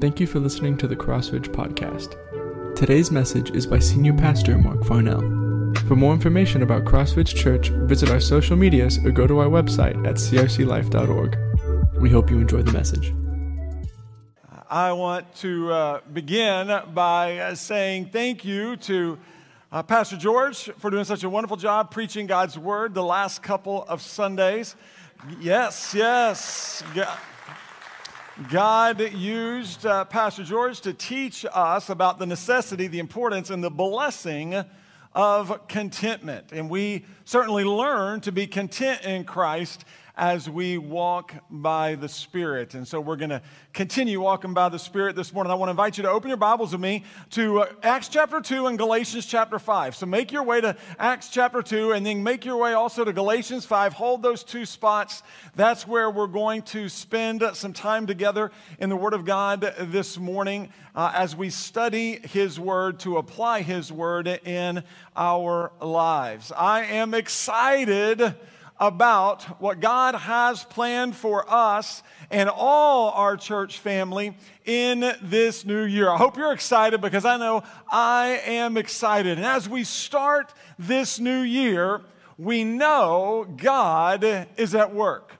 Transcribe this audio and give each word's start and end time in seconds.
Thank 0.00 0.20
you 0.20 0.26
for 0.26 0.40
listening 0.40 0.76
to 0.78 0.88
the 0.88 0.96
Crossridge 0.96 1.48
Podcast. 1.48 2.16
Today's 2.74 3.10
message 3.10 3.52
is 3.52 3.66
by 3.66 3.78
Senior 3.78 4.12
Pastor 4.12 4.58
Mark 4.58 4.84
Farnell. 4.84 5.20
For 5.88 5.94
more 5.94 6.12
information 6.12 6.62
about 6.62 6.84
Crossridge 6.84 7.34
Church, 7.34 7.68
visit 7.68 8.10
our 8.10 8.20
social 8.20 8.56
medias 8.56 8.98
or 9.04 9.12
go 9.12 9.26
to 9.26 9.38
our 9.38 9.46
website 9.46 9.96
at 10.06 10.16
crclife.org. 10.16 11.38
We 12.00 12.10
hope 12.10 12.28
you 12.28 12.38
enjoy 12.38 12.62
the 12.62 12.72
message. 12.72 13.14
I 14.68 14.92
want 14.92 15.32
to 15.36 15.72
uh, 15.72 16.00
begin 16.12 16.80
by 16.92 17.54
saying 17.54 18.10
thank 18.10 18.44
you 18.44 18.76
to 18.76 19.18
uh, 19.70 19.82
Pastor 19.84 20.16
George 20.16 20.70
for 20.78 20.90
doing 20.90 21.04
such 21.04 21.22
a 21.22 21.30
wonderful 21.30 21.56
job 21.56 21.90
preaching 21.90 22.26
God's 22.26 22.58
Word 22.58 22.94
the 22.94 23.04
last 23.04 23.42
couple 23.42 23.84
of 23.84 24.02
Sundays. 24.02 24.74
Yes, 25.40 25.94
yes. 25.96 26.82
God 28.50 29.00
used 29.12 29.86
uh, 29.86 30.04
Pastor 30.06 30.42
George 30.42 30.80
to 30.80 30.92
teach 30.92 31.46
us 31.52 31.88
about 31.88 32.18
the 32.18 32.26
necessity, 32.26 32.88
the 32.88 32.98
importance, 32.98 33.48
and 33.48 33.62
the 33.62 33.70
blessing 33.70 34.64
of 35.14 35.68
contentment. 35.68 36.50
And 36.50 36.68
we 36.68 37.04
certainly 37.24 37.62
learn 37.62 38.20
to 38.22 38.32
be 38.32 38.48
content 38.48 39.02
in 39.04 39.22
Christ 39.22 39.84
as 40.16 40.48
we 40.48 40.78
walk 40.78 41.34
by 41.50 41.96
the 41.96 42.08
Spirit. 42.08 42.74
And 42.74 42.86
so 42.86 43.00
we're 43.00 43.16
going 43.16 43.30
to 43.30 43.42
continue 43.72 44.20
walking 44.20 44.54
by 44.54 44.68
the 44.68 44.78
Spirit 44.78 45.16
this 45.16 45.32
morning. 45.32 45.50
I 45.50 45.56
want 45.56 45.68
to 45.68 45.72
invite 45.72 45.96
you 45.96 46.02
to 46.04 46.10
open 46.10 46.28
your 46.28 46.36
Bibles 46.36 46.70
with 46.70 46.80
me 46.80 47.02
to 47.30 47.62
uh, 47.62 47.72
Acts 47.82 48.06
chapter 48.06 48.40
2 48.40 48.68
and 48.68 48.78
Galatians 48.78 49.26
chapter 49.26 49.58
5. 49.58 49.96
So 49.96 50.06
make 50.06 50.30
your 50.30 50.44
way 50.44 50.60
to 50.60 50.76
Acts 51.00 51.30
chapter 51.30 51.62
2 51.62 51.92
and 51.92 52.06
then 52.06 52.22
make 52.22 52.44
your 52.44 52.56
way 52.56 52.74
also 52.74 53.04
to 53.04 53.12
Galatians 53.12 53.66
5. 53.66 53.92
Hold 53.94 54.22
those 54.22 54.44
two 54.44 54.64
spots. 54.64 55.24
That's 55.56 55.86
where 55.86 56.08
we're 56.08 56.28
going 56.28 56.62
to 56.62 56.88
spend 56.88 57.42
some 57.54 57.72
time 57.72 58.06
together 58.06 58.52
in 58.78 58.90
the 58.90 58.96
Word 58.96 59.14
of 59.14 59.24
God 59.24 59.74
this 59.80 60.16
morning 60.16 60.68
uh, 60.94 61.10
as 61.12 61.34
we 61.34 61.50
study 61.50 62.20
His 62.22 62.60
Word 62.60 63.00
to 63.00 63.16
apply 63.16 63.62
His 63.62 63.90
Word 63.90 64.28
in 64.28 64.84
our 65.16 65.72
lives. 65.80 66.52
I 66.52 66.84
am 66.84 67.14
excited 67.14 68.36
about 68.78 69.42
what 69.60 69.80
God 69.80 70.14
has 70.14 70.64
planned 70.64 71.14
for 71.14 71.48
us 71.48 72.02
and 72.30 72.48
all 72.48 73.10
our 73.10 73.36
church 73.36 73.78
family 73.78 74.36
in 74.64 75.14
this 75.22 75.64
new 75.64 75.84
year. 75.84 76.10
I 76.10 76.16
hope 76.16 76.36
you're 76.36 76.52
excited 76.52 77.00
because 77.00 77.24
I 77.24 77.36
know 77.36 77.62
I 77.90 78.40
am 78.46 78.76
excited. 78.76 79.38
And 79.38 79.46
as 79.46 79.68
we 79.68 79.84
start 79.84 80.52
this 80.78 81.20
new 81.20 81.40
year, 81.40 82.00
we 82.36 82.64
know 82.64 83.46
God 83.56 84.48
is 84.56 84.74
at 84.74 84.92
work. 84.92 85.32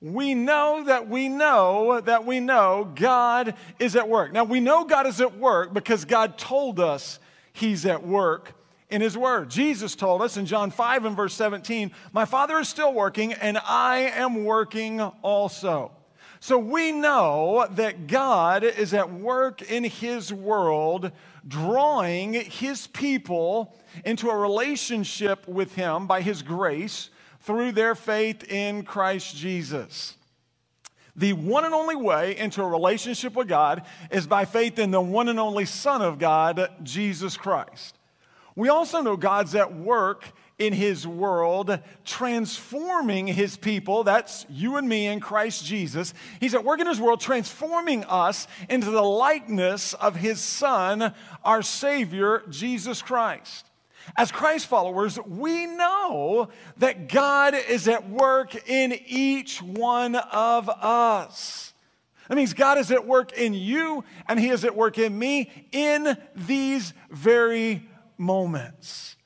We 0.00 0.34
know 0.34 0.84
that 0.84 1.08
we 1.08 1.28
know 1.28 2.00
that 2.00 2.26
we 2.26 2.40
know 2.40 2.92
God 2.94 3.54
is 3.78 3.96
at 3.96 4.08
work. 4.08 4.32
Now, 4.32 4.44
we 4.44 4.60
know 4.60 4.84
God 4.84 5.06
is 5.06 5.20
at 5.20 5.38
work 5.38 5.72
because 5.72 6.04
God 6.04 6.36
told 6.36 6.78
us 6.78 7.18
He's 7.54 7.86
at 7.86 8.06
work 8.06 8.52
in 8.94 9.00
his 9.00 9.18
word. 9.18 9.50
Jesus 9.50 9.96
told 9.96 10.22
us 10.22 10.36
in 10.36 10.46
John 10.46 10.70
5 10.70 11.04
and 11.04 11.16
verse 11.16 11.34
17, 11.34 11.90
My 12.12 12.24
Father 12.24 12.60
is 12.60 12.68
still 12.68 12.94
working, 12.94 13.32
and 13.32 13.58
I 13.58 14.12
am 14.14 14.44
working 14.44 15.00
also. 15.00 15.90
So 16.38 16.58
we 16.58 16.92
know 16.92 17.66
that 17.72 18.06
God 18.06 18.62
is 18.62 18.94
at 18.94 19.12
work 19.12 19.62
in 19.62 19.82
his 19.82 20.32
world, 20.32 21.10
drawing 21.48 22.34
his 22.34 22.86
people 22.86 23.74
into 24.04 24.30
a 24.30 24.36
relationship 24.36 25.48
with 25.48 25.74
him 25.74 26.06
by 26.06 26.20
his 26.20 26.42
grace 26.42 27.10
through 27.40 27.72
their 27.72 27.96
faith 27.96 28.44
in 28.44 28.84
Christ 28.84 29.34
Jesus. 29.34 30.16
The 31.16 31.32
one 31.32 31.64
and 31.64 31.74
only 31.74 31.96
way 31.96 32.36
into 32.36 32.62
a 32.62 32.68
relationship 32.68 33.34
with 33.34 33.48
God 33.48 33.82
is 34.12 34.28
by 34.28 34.44
faith 34.44 34.78
in 34.78 34.92
the 34.92 35.00
one 35.00 35.28
and 35.28 35.40
only 35.40 35.64
Son 35.64 36.00
of 36.00 36.20
God, 36.20 36.68
Jesus 36.84 37.36
Christ. 37.36 37.98
We 38.56 38.68
also 38.68 39.00
know 39.00 39.16
God's 39.16 39.54
at 39.54 39.74
work 39.74 40.24
in 40.58 40.72
his 40.72 41.06
world, 41.06 41.80
transforming 42.04 43.26
his 43.26 43.56
people. 43.56 44.04
That's 44.04 44.46
you 44.48 44.76
and 44.76 44.88
me 44.88 45.06
in 45.06 45.18
Christ 45.18 45.64
Jesus. 45.64 46.14
He's 46.38 46.54
at 46.54 46.64
work 46.64 46.80
in 46.80 46.86
his 46.86 47.00
world, 47.00 47.20
transforming 47.20 48.04
us 48.04 48.46
into 48.68 48.90
the 48.90 49.02
likeness 49.02 49.94
of 49.94 50.14
his 50.14 50.40
Son, 50.40 51.12
our 51.44 51.62
Savior, 51.62 52.42
Jesus 52.48 53.02
Christ. 53.02 53.68
As 54.16 54.30
Christ 54.30 54.66
followers, 54.66 55.18
we 55.26 55.66
know 55.66 56.50
that 56.76 57.08
God 57.08 57.54
is 57.54 57.88
at 57.88 58.08
work 58.08 58.68
in 58.68 58.96
each 59.06 59.62
one 59.62 60.14
of 60.14 60.68
us. 60.68 61.72
That 62.28 62.36
means 62.36 62.54
God 62.54 62.78
is 62.78 62.90
at 62.90 63.06
work 63.06 63.32
in 63.32 63.54
you 63.54 64.04
and 64.28 64.38
He 64.38 64.48
is 64.48 64.64
at 64.64 64.76
work 64.76 64.98
in 64.98 65.18
me 65.18 65.50
in 65.72 66.16
these 66.34 66.94
very 67.10 67.86
moments. 68.18 69.16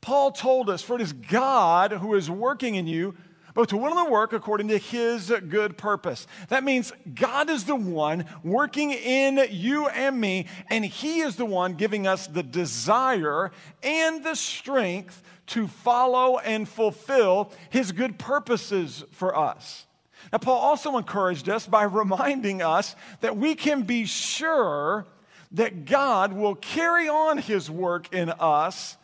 Paul 0.00 0.32
told 0.32 0.70
us, 0.70 0.82
For 0.82 0.96
it 0.96 1.02
is 1.02 1.12
God 1.12 1.92
who 1.92 2.14
is 2.14 2.30
working 2.30 2.76
in 2.76 2.86
you, 2.86 3.14
both 3.54 3.68
to 3.68 3.76
will 3.76 3.98
and 3.98 4.06
to 4.06 4.12
work 4.12 4.32
according 4.32 4.68
to 4.68 4.78
his 4.78 5.32
good 5.48 5.76
purpose. 5.76 6.26
That 6.48 6.62
means 6.62 6.92
God 7.14 7.50
is 7.50 7.64
the 7.64 7.74
one 7.74 8.24
working 8.44 8.92
in 8.92 9.48
you 9.50 9.88
and 9.88 10.20
me, 10.20 10.46
and 10.70 10.84
he 10.84 11.20
is 11.20 11.36
the 11.36 11.44
one 11.44 11.74
giving 11.74 12.06
us 12.06 12.26
the 12.26 12.42
desire 12.42 13.50
and 13.82 14.24
the 14.24 14.36
strength 14.36 15.22
to 15.48 15.66
follow 15.66 16.38
and 16.38 16.68
fulfill 16.68 17.50
his 17.70 17.90
good 17.92 18.18
purposes 18.18 19.04
for 19.10 19.36
us. 19.36 19.86
Now, 20.32 20.38
Paul 20.38 20.58
also 20.58 20.96
encouraged 20.96 21.48
us 21.48 21.66
by 21.66 21.84
reminding 21.84 22.62
us 22.62 22.94
that 23.20 23.36
we 23.36 23.54
can 23.54 23.82
be 23.82 24.04
sure 24.04 25.06
that 25.52 25.84
God 25.84 26.32
will 26.32 26.54
carry 26.54 27.08
on 27.08 27.38
his 27.38 27.70
work 27.70 28.12
in 28.12 28.30
us 28.30 28.96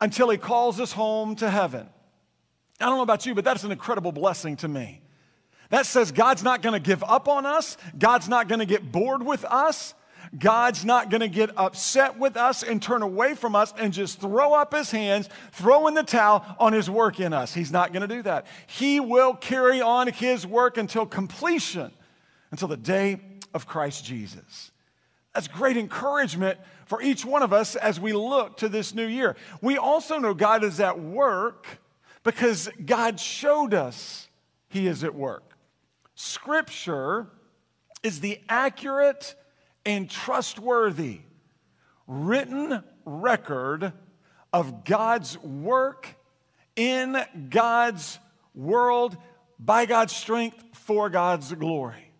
until 0.00 0.28
he 0.28 0.38
calls 0.38 0.80
us 0.80 0.92
home 0.92 1.36
to 1.36 1.48
heaven. 1.48 1.88
I 2.80 2.86
don't 2.86 2.96
know 2.96 3.02
about 3.02 3.26
you, 3.26 3.34
but 3.34 3.44
that's 3.44 3.64
an 3.64 3.72
incredible 3.72 4.12
blessing 4.12 4.56
to 4.58 4.68
me. 4.68 5.00
That 5.70 5.86
says 5.86 6.12
God's 6.12 6.42
not 6.42 6.62
going 6.62 6.74
to 6.74 6.84
give 6.84 7.02
up 7.02 7.28
on 7.28 7.46
us, 7.46 7.76
God's 7.98 8.28
not 8.28 8.48
going 8.48 8.58
to 8.58 8.66
get 8.66 8.90
bored 8.90 9.24
with 9.24 9.44
us. 9.44 9.94
God's 10.38 10.84
not 10.84 11.10
going 11.10 11.20
to 11.20 11.28
get 11.28 11.50
upset 11.56 12.18
with 12.18 12.36
us 12.36 12.62
and 12.62 12.82
turn 12.82 13.02
away 13.02 13.34
from 13.34 13.54
us 13.54 13.72
and 13.78 13.92
just 13.92 14.20
throw 14.20 14.54
up 14.54 14.74
his 14.74 14.90
hands, 14.90 15.28
throw 15.52 15.86
in 15.86 15.94
the 15.94 16.02
towel 16.02 16.44
on 16.58 16.72
his 16.72 16.88
work 16.90 17.20
in 17.20 17.32
us. 17.32 17.54
He's 17.54 17.70
not 17.70 17.92
going 17.92 18.08
to 18.08 18.12
do 18.12 18.22
that. 18.22 18.46
He 18.66 19.00
will 19.00 19.34
carry 19.34 19.80
on 19.80 20.08
his 20.08 20.46
work 20.46 20.76
until 20.76 21.06
completion, 21.06 21.92
until 22.50 22.68
the 22.68 22.76
day 22.76 23.20
of 23.52 23.66
Christ 23.66 24.04
Jesus. 24.04 24.72
That's 25.34 25.48
great 25.48 25.76
encouragement 25.76 26.58
for 26.86 27.02
each 27.02 27.24
one 27.24 27.42
of 27.42 27.52
us 27.52 27.74
as 27.76 27.98
we 27.98 28.12
look 28.12 28.58
to 28.58 28.68
this 28.68 28.94
new 28.94 29.06
year. 29.06 29.36
We 29.60 29.76
also 29.76 30.18
know 30.18 30.32
God 30.32 30.62
is 30.62 30.78
at 30.80 31.00
work 31.00 31.66
because 32.22 32.68
God 32.84 33.18
showed 33.18 33.74
us 33.74 34.28
He 34.68 34.86
is 34.86 35.02
at 35.02 35.14
work. 35.14 35.56
Scripture 36.14 37.26
is 38.02 38.20
the 38.20 38.40
accurate 38.48 39.34
and 39.84 40.08
trustworthy 40.08 41.20
written 42.06 42.82
record 43.04 43.92
of 44.52 44.84
God's 44.84 45.36
work 45.38 46.08
in 46.76 47.20
God's 47.50 48.18
world 48.54 49.16
by 49.58 49.86
God's 49.86 50.14
strength 50.14 50.62
for 50.72 51.08
God's 51.10 51.52
glory. 51.54 52.12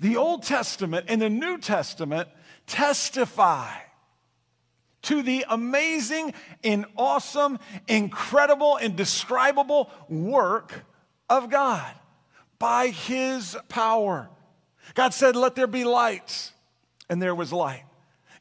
The 0.00 0.16
Old 0.16 0.42
Testament 0.44 1.06
and 1.08 1.20
the 1.20 1.30
New 1.30 1.58
Testament 1.58 2.28
testify 2.68 3.70
to 5.02 5.22
the 5.22 5.44
amazing 5.48 6.34
and 6.62 6.84
awesome, 6.96 7.58
incredible, 7.88 8.78
indescribable 8.78 9.90
work 10.08 10.84
of 11.28 11.50
God 11.50 11.90
by 12.58 12.88
His 12.88 13.56
power. 13.68 14.28
God 14.94 15.14
said, 15.14 15.36
Let 15.36 15.54
there 15.54 15.66
be 15.66 15.84
light, 15.84 16.52
and 17.08 17.20
there 17.20 17.34
was 17.34 17.52
light. 17.52 17.84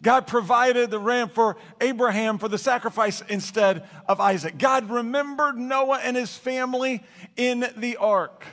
God 0.01 0.27
provided 0.27 0.91
the 0.91 0.99
ram 0.99 1.29
for 1.29 1.57
Abraham 1.81 2.37
for 2.37 2.47
the 2.47 2.57
sacrifice 2.57 3.21
instead 3.29 3.83
of 4.07 4.19
Isaac. 4.19 4.57
God 4.57 4.89
remembered 4.89 5.57
Noah 5.57 5.99
and 6.03 6.15
his 6.15 6.35
family 6.35 7.03
in 7.35 7.65
the 7.75 7.97
ark. 7.97 8.45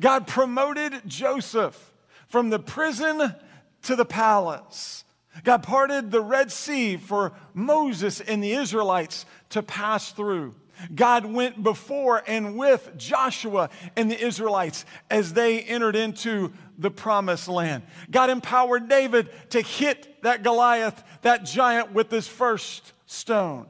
God 0.00 0.26
promoted 0.26 1.02
Joseph 1.06 1.92
from 2.28 2.50
the 2.50 2.58
prison 2.58 3.34
to 3.82 3.96
the 3.96 4.04
palace. 4.04 5.04
God 5.44 5.62
parted 5.62 6.10
the 6.10 6.20
Red 6.20 6.50
Sea 6.52 6.96
for 6.96 7.32
Moses 7.54 8.20
and 8.20 8.42
the 8.42 8.52
Israelites 8.52 9.26
to 9.50 9.62
pass 9.62 10.12
through. 10.12 10.54
God 10.94 11.26
went 11.26 11.62
before 11.62 12.22
and 12.26 12.56
with 12.56 12.92
Joshua 12.96 13.70
and 13.96 14.10
the 14.10 14.20
Israelites 14.20 14.84
as 15.10 15.32
they 15.32 15.60
entered 15.60 15.96
into 15.96 16.52
the 16.78 16.90
promised 16.90 17.48
land. 17.48 17.82
God 18.10 18.30
empowered 18.30 18.88
David 18.88 19.30
to 19.50 19.60
hit 19.60 20.22
that 20.22 20.42
Goliath, 20.42 21.02
that 21.22 21.44
giant, 21.44 21.92
with 21.92 22.10
his 22.10 22.28
first 22.28 22.92
stone. 23.06 23.66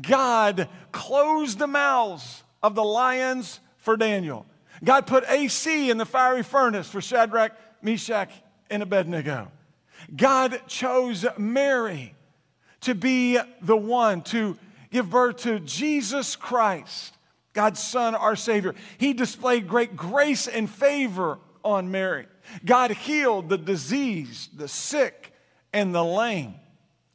God 0.00 0.68
closed 0.92 1.58
the 1.58 1.66
mouths 1.66 2.44
of 2.62 2.74
the 2.74 2.84
lions 2.84 3.60
for 3.78 3.96
Daniel. 3.96 4.46
God 4.82 5.06
put 5.06 5.24
AC 5.28 5.90
in 5.90 5.98
the 5.98 6.06
fiery 6.06 6.42
furnace 6.42 6.88
for 6.88 7.00
Shadrach, 7.00 7.52
Meshach, 7.82 8.30
and 8.70 8.82
Abednego. 8.82 9.50
God 10.14 10.62
chose 10.66 11.26
Mary 11.38 12.14
to 12.82 12.94
be 12.94 13.38
the 13.62 13.76
one 13.76 14.22
to 14.22 14.56
give 14.90 15.10
birth 15.10 15.38
to 15.38 15.58
Jesus 15.60 16.36
Christ, 16.36 17.14
God's 17.52 17.82
Son, 17.82 18.14
our 18.14 18.36
Savior. 18.36 18.74
He 18.98 19.12
displayed 19.12 19.66
great 19.66 19.96
grace 19.96 20.46
and 20.46 20.68
favor 20.68 21.38
on 21.64 21.90
Mary. 21.90 22.26
God 22.64 22.90
healed 22.90 23.48
the 23.48 23.58
diseased, 23.58 24.58
the 24.58 24.68
sick, 24.68 25.32
and 25.72 25.94
the 25.94 26.04
lame. 26.04 26.54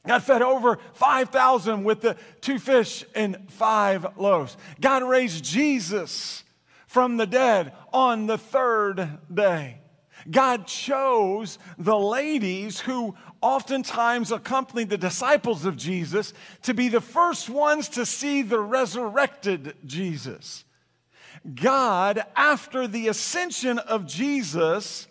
God 0.08 0.24
fed 0.24 0.42
over 0.42 0.80
5,000 0.94 1.84
with 1.84 2.02
the 2.02 2.18
two 2.42 2.58
fish 2.58 3.06
and 3.14 3.50
five 3.52 4.18
loaves. 4.18 4.58
God 4.82 5.04
raised 5.04 5.44
Jesus 5.44 6.44
from 6.88 7.18
the 7.18 7.28
dead 7.28 7.74
on 7.94 8.26
the 8.26 8.38
third 8.38 9.20
day. 9.32 9.78
God 10.30 10.68
chose 10.68 11.60
the 11.78 11.98
ladies 11.98 12.80
who 12.80 13.16
oftentimes 13.42 14.32
accompanied 14.32 14.90
the 14.90 14.98
disciples 14.98 15.66
of 15.66 15.78
Jesus 15.78 16.34
to 16.64 16.74
be 16.74 16.90
the 16.90 17.02
first 17.02 17.50
ones 17.50 17.90
to 17.90 18.06
see 18.06 18.42
the 18.42 18.60
resurrected 18.60 19.76
Jesus. 19.86 20.66
God, 21.56 22.24
after 22.36 22.88
the 22.88 23.08
ascension 23.08 23.80
of 23.80 24.06
Jesus, 24.06 25.08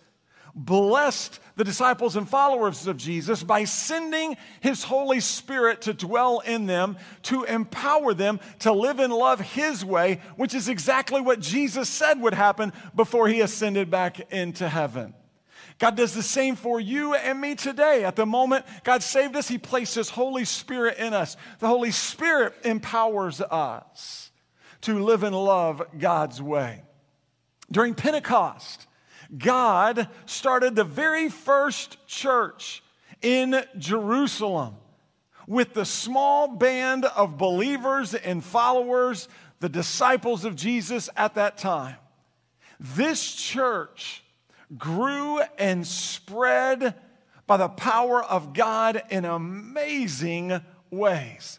blessed 0.58 1.38
the 1.54 1.64
disciples 1.64 2.16
and 2.16 2.28
followers 2.28 2.86
of 2.86 2.96
Jesus 2.96 3.42
by 3.42 3.64
sending 3.64 4.36
his 4.60 4.82
Holy 4.82 5.20
Spirit 5.20 5.82
to 5.82 5.94
dwell 5.94 6.40
in 6.40 6.66
them, 6.66 6.96
to 7.22 7.44
empower 7.44 8.12
them 8.12 8.40
to 8.60 8.72
live 8.72 8.98
and 8.98 9.12
love 9.12 9.40
his 9.40 9.84
way, 9.84 10.20
which 10.36 10.54
is 10.54 10.68
exactly 10.68 11.20
what 11.20 11.40
Jesus 11.40 11.88
said 11.88 12.20
would 12.20 12.34
happen 12.34 12.72
before 12.94 13.28
he 13.28 13.40
ascended 13.40 13.90
back 13.90 14.32
into 14.32 14.68
heaven. 14.68 15.14
God 15.78 15.96
does 15.96 16.12
the 16.12 16.24
same 16.24 16.56
for 16.56 16.80
you 16.80 17.14
and 17.14 17.40
me 17.40 17.54
today. 17.54 18.02
At 18.02 18.16
the 18.16 18.26
moment 18.26 18.64
God 18.82 19.00
saved 19.00 19.36
us, 19.36 19.46
He 19.46 19.58
placed 19.58 19.94
His 19.94 20.10
Holy 20.10 20.44
Spirit 20.44 20.98
in 20.98 21.14
us. 21.14 21.36
The 21.60 21.68
Holy 21.68 21.92
Spirit 21.92 22.54
empowers 22.64 23.40
us 23.40 24.32
to 24.80 25.04
live 25.04 25.22
and 25.22 25.36
love 25.36 25.80
God's 25.96 26.42
way. 26.42 26.82
During 27.70 27.94
Pentecost, 27.94 28.87
God 29.36 30.08
started 30.26 30.74
the 30.74 30.84
very 30.84 31.28
first 31.28 32.06
church 32.06 32.82
in 33.20 33.62
Jerusalem 33.76 34.76
with 35.46 35.74
the 35.74 35.84
small 35.84 36.48
band 36.48 37.04
of 37.04 37.38
believers 37.38 38.14
and 38.14 38.44
followers, 38.44 39.28
the 39.60 39.68
disciples 39.68 40.44
of 40.44 40.56
Jesus 40.56 41.10
at 41.16 41.34
that 41.34 41.58
time. 41.58 41.96
This 42.78 43.34
church 43.34 44.22
grew 44.76 45.40
and 45.58 45.86
spread 45.86 46.94
by 47.46 47.56
the 47.56 47.68
power 47.68 48.22
of 48.22 48.52
God 48.52 49.02
in 49.10 49.24
amazing 49.24 50.60
ways. 50.90 51.58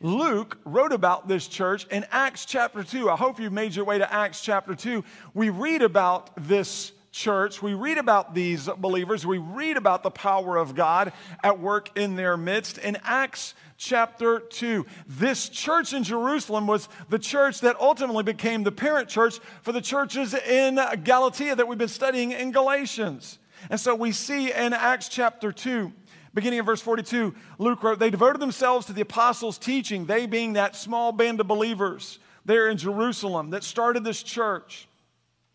Luke 0.00 0.58
wrote 0.64 0.92
about 0.92 1.28
this 1.28 1.46
church 1.46 1.86
in 1.86 2.04
Acts 2.10 2.44
chapter 2.44 2.82
2. 2.82 3.08
I 3.08 3.16
hope 3.16 3.40
you've 3.40 3.52
made 3.52 3.74
your 3.74 3.84
way 3.84 3.98
to 3.98 4.12
Acts 4.12 4.42
chapter 4.42 4.74
2. 4.74 5.02
We 5.32 5.48
read 5.48 5.82
about 5.82 6.30
this 6.48 6.92
church, 7.12 7.62
we 7.62 7.74
read 7.74 7.98
about 7.98 8.34
these 8.34 8.68
believers, 8.78 9.24
we 9.24 9.38
read 9.38 9.76
about 9.76 10.02
the 10.02 10.10
power 10.10 10.56
of 10.56 10.74
God 10.74 11.12
at 11.44 11.60
work 11.60 11.96
in 11.96 12.16
their 12.16 12.36
midst. 12.36 12.78
In 12.78 12.96
Acts 13.04 13.54
chapter 13.76 14.40
2, 14.40 14.86
this 15.06 15.48
church 15.50 15.92
in 15.92 16.02
Jerusalem 16.02 16.66
was 16.66 16.88
the 17.10 17.18
church 17.18 17.60
that 17.60 17.78
ultimately 17.78 18.24
became 18.24 18.62
the 18.64 18.72
parent 18.72 19.08
church 19.08 19.38
for 19.60 19.72
the 19.72 19.80
churches 19.80 20.34
in 20.34 20.80
Galatia 21.04 21.54
that 21.54 21.68
we've 21.68 21.78
been 21.78 21.88
studying 21.88 22.32
in 22.32 22.50
Galatians. 22.50 23.38
And 23.70 23.78
so 23.78 23.94
we 23.94 24.10
see 24.10 24.50
in 24.50 24.72
Acts 24.72 25.08
chapter 25.08 25.52
2, 25.52 25.92
beginning 26.34 26.60
in 26.60 26.64
verse 26.64 26.80
42, 26.80 27.34
Luke 27.58 27.82
wrote, 27.82 27.98
They 27.98 28.10
devoted 28.10 28.40
themselves 28.40 28.86
to 28.86 28.92
the 28.92 29.02
apostles' 29.02 29.58
teaching, 29.58 30.06
they 30.06 30.26
being 30.26 30.54
that 30.54 30.74
small 30.74 31.12
band 31.12 31.40
of 31.40 31.46
believers 31.46 32.18
there 32.44 32.70
in 32.70 32.78
Jerusalem 32.78 33.50
that 33.50 33.62
started 33.62 34.02
this 34.02 34.22
church. 34.22 34.88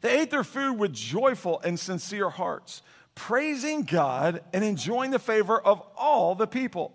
they 0.00 0.20
ate 0.20 0.30
their 0.30 0.44
food 0.44 0.74
with 0.74 0.92
joyful 0.92 1.60
and 1.60 1.78
sincere 1.78 2.30
hearts, 2.30 2.82
praising 3.14 3.82
God 3.82 4.42
and 4.52 4.64
enjoying 4.64 5.10
the 5.10 5.18
favor 5.18 5.58
of 5.58 5.82
all 5.96 6.34
the 6.34 6.46
people. 6.46 6.92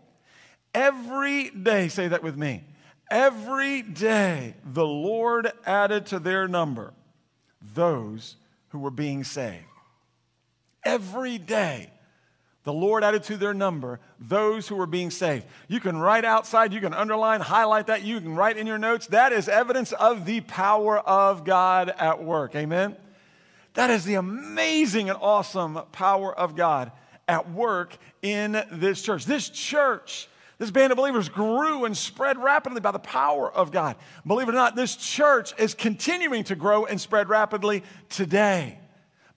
Every 0.74 1.50
day, 1.50 1.88
say 1.88 2.07
that 2.07 2.24
with 2.24 2.38
me, 2.38 2.63
every 3.09 3.81
day 3.81 4.56
the 4.63 4.86
Lord 4.86 5.51
added 5.65 6.06
to 6.07 6.19
their 6.19 6.48
number 6.48 6.94
those 7.74 8.38
who 8.69 8.80
were 8.80 8.92
being 8.92 9.24
saved. 9.24 9.65
Every 10.83 11.38
day 11.38 11.92
the 12.63 12.73
Lord 12.73 13.03
added 13.03 13.23
to 13.23 13.37
their 13.37 13.53
number 13.53 13.99
those 14.19 14.67
who 14.67 14.75
were 14.75 14.85
being 14.85 15.09
saved. 15.09 15.45
You 15.67 15.79
can 15.79 15.97
write 15.97 16.23
outside, 16.23 16.73
you 16.73 16.79
can 16.79 16.93
underline, 16.93 17.41
highlight 17.41 17.87
that, 17.87 18.03
you 18.03 18.19
can 18.21 18.35
write 18.35 18.57
in 18.57 18.67
your 18.67 18.77
notes. 18.77 19.07
That 19.07 19.33
is 19.33 19.49
evidence 19.49 19.93
of 19.93 20.25
the 20.25 20.41
power 20.41 20.99
of 20.99 21.43
God 21.43 21.89
at 21.89 22.23
work. 22.23 22.55
Amen? 22.55 22.95
That 23.73 23.89
is 23.89 24.05
the 24.05 24.15
amazing 24.15 25.09
and 25.09 25.17
awesome 25.19 25.79
power 25.91 26.37
of 26.37 26.55
God 26.55 26.91
at 27.27 27.49
work 27.49 27.97
in 28.21 28.63
this 28.71 29.01
church. 29.01 29.25
This 29.25 29.49
church, 29.49 30.27
this 30.59 30.69
band 30.69 30.91
of 30.91 30.97
believers 30.97 31.29
grew 31.29 31.85
and 31.85 31.97
spread 31.97 32.37
rapidly 32.37 32.81
by 32.81 32.91
the 32.91 32.99
power 32.99 33.51
of 33.51 33.71
God. 33.71 33.95
Believe 34.27 34.49
it 34.49 34.51
or 34.51 34.55
not, 34.55 34.75
this 34.75 34.95
church 34.95 35.53
is 35.57 35.73
continuing 35.73 36.43
to 36.43 36.55
grow 36.55 36.85
and 36.85 37.01
spread 37.01 37.27
rapidly 37.27 37.81
today 38.09 38.77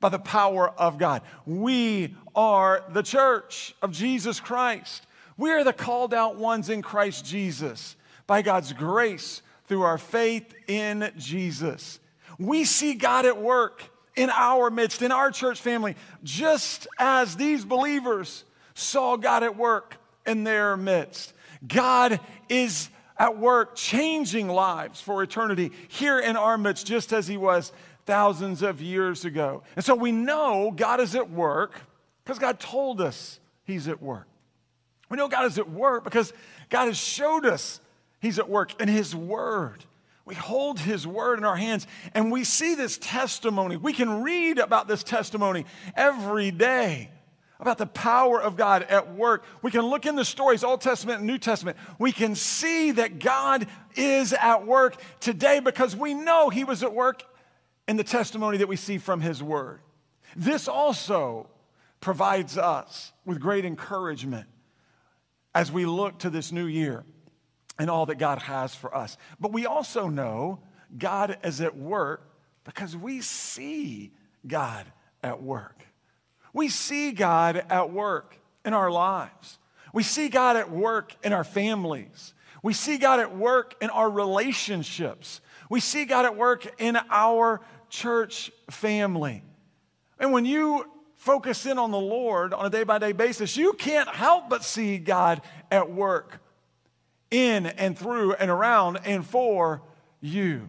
by 0.01 0.09
the 0.09 0.19
power 0.19 0.69
of 0.69 0.99
God. 0.99 1.23
We 1.47 2.15
are 2.35 2.85
the 2.91 3.03
church 3.03 3.75
of 3.83 3.93
Jesus 3.93 4.41
Christ. 4.41 5.07
We 5.37 5.51
are 5.51 5.65
the 5.65 5.73
called 5.73 6.15
out 6.15 6.37
ones 6.37 6.71
in 6.71 6.83
Christ 6.83 7.25
Jesus 7.25 7.97
by 8.27 8.43
God's 8.43 8.73
grace 8.73 9.43
through 9.67 9.83
our 9.83 9.99
faith 9.99 10.55
in 10.69 11.11
Jesus. 11.17 11.99
We 12.39 12.65
see 12.65 12.95
God 12.95 13.27
at 13.27 13.41
work 13.41 13.83
in 14.17 14.31
our 14.31 14.71
midst, 14.71 15.03
in 15.03 15.13
our 15.13 15.31
church 15.31 15.61
family, 15.61 15.97
just 16.23 16.87
as 16.99 17.37
these 17.37 17.65
believers 17.65 18.45
saw 18.75 19.17
God 19.17 19.43
at 19.43 19.57
work 19.57 19.97
in 20.27 20.45
their 20.45 20.77
midst. 20.77 21.33
God 21.67 22.21
is 22.49 22.89
at 23.19 23.39
work 23.39 23.77
changing 23.77 24.49
lives 24.49 25.01
for 25.01 25.23
eternity 25.23 25.73
here 25.89 26.19
in 26.19 26.37
our 26.37 26.59
midst, 26.59 26.87
just 26.87 27.13
as 27.13 27.27
He 27.27 27.37
was 27.37 27.73
thousands 28.07 28.63
of 28.63 28.81
years 28.81 29.25
ago. 29.25 29.63
And 29.77 29.85
so 29.85 29.95
we 29.95 30.13
know 30.13 30.73
God 30.75 31.01
is 31.01 31.15
at 31.15 31.31
work 31.31 31.73
because 32.25 32.39
God 32.39 32.61
told 32.61 33.01
us 33.01 33.41
He's 33.65 33.89
at 33.89 34.03
work. 34.03 34.27
We 35.09 35.17
know 35.17 35.29
God 35.29 35.47
is 35.47 35.59
at 35.59 35.71
work 35.71 36.05
because 36.05 36.33
God 36.71 36.87
has 36.87 36.97
showed 36.97 37.47
us 37.47 37.81
He's 38.21 38.39
at 38.39 38.49
work 38.49 38.81
in 38.81 38.89
His 38.89 39.15
Word. 39.15 39.85
We 40.25 40.35
hold 40.35 40.81
His 40.81 41.07
Word 41.07 41.39
in 41.39 41.45
our 41.45 41.57
hands 41.57 41.87
and 42.15 42.33
we 42.33 42.45
see 42.45 42.75
this 42.75 42.99
testimony. 42.99 43.77
We 43.77 43.93
can 43.93 44.23
read 44.23 44.59
about 44.59 44.89
this 44.89 45.03
testimony 45.03 45.67
every 45.97 46.51
day 46.51 47.11
about 47.61 47.79
the 47.79 47.87
power 47.87 48.43
of 48.43 48.57
God 48.57 48.83
at 48.83 49.15
work. 49.15 49.45
We 49.63 49.71
can 49.71 49.83
look 49.83 50.07
in 50.07 50.17
the 50.17 50.25
stories, 50.25 50.65
Old 50.65 50.81
Testament 50.81 51.19
and 51.19 51.27
New 51.27 51.39
Testament. 51.39 51.77
We 51.99 52.13
can 52.13 52.35
see 52.35 52.91
that 52.93 53.19
God 53.19 53.67
is 53.95 54.33
at 54.33 54.67
work 54.67 54.97
today 55.21 55.61
because 55.61 55.97
we 55.97 56.15
know 56.15 56.51
He 56.51 56.65
was 56.65 56.83
at 56.83 56.93
work 56.93 57.23
and 57.87 57.99
the 57.99 58.05
testimony 58.05 58.59
that 58.59 58.69
we 58.69 58.77
see 58.77 58.99
from 58.99 59.21
his 59.21 59.43
word. 59.43 59.81
This 60.37 60.69
also 60.69 61.49
provides 62.01 62.59
us 62.59 63.13
with 63.25 63.41
great 63.41 63.65
encouragement 63.65 64.47
as 65.55 65.71
we 65.71 65.87
look 65.87 66.19
to 66.21 66.31
this 66.31 66.53
new 66.53 66.67
year 66.67 67.05
and 67.79 67.91
all 67.91 68.07
that 68.07 68.19
God 68.19 68.39
has 68.41 68.75
for 68.75 68.95
us. 68.95 69.17
But 69.41 69.53
we 69.53 69.67
also 69.67 70.09
know 70.09 70.61
God 70.97 71.39
is 71.45 71.61
at 71.61 71.77
work 71.77 72.31
because 72.65 72.97
we 72.97 73.21
see 73.21 74.13
God 74.47 74.87
at 75.23 75.43
work. 75.43 75.85
We 76.53 76.69
see 76.69 77.13
God 77.13 77.65
at 77.69 77.93
work 77.93 78.39
in 78.65 78.75
our 78.75 78.91
lives. 78.91 79.59
We 79.93 80.03
see 80.03 80.29
God 80.29 80.57
at 80.57 80.71
work 80.71 81.15
in 81.23 81.33
our 81.33 81.45
families. 81.45 82.35
We 82.63 82.73
see 82.73 82.97
God 82.97 83.21
at 83.21 83.37
work 83.37 83.75
in 83.81 83.91
our 83.91 84.11
relationships. 84.11 85.41
We 85.69 85.81
see 85.81 86.05
God 86.05 86.25
at 86.25 86.37
work 86.37 86.81
in 86.81 86.99
our 87.11 87.61
church 87.89 88.51
family. 88.71 89.43
And 90.19 90.33
when 90.33 90.45
you 90.45 90.91
focus 91.17 91.65
in 91.67 91.79
on 91.79 91.91
the 91.91 91.99
Lord 91.99 92.53
on 92.53 92.67
a 92.67 92.71
day 92.71 92.85
by 92.85 92.99
day 92.99 93.13
basis, 93.13 93.57
you 93.57 93.73
can't 93.73 94.09
help 94.09 94.49
but 94.49 94.65
see 94.65 94.99
God 94.99 95.41
at 95.71 95.91
work 95.91 96.41
in 97.31 97.67
and 97.67 97.99
through 97.99 98.35
and 98.35 98.51
around 98.51 98.99
and 99.05 99.27
for 99.27 99.83
you 100.21 100.69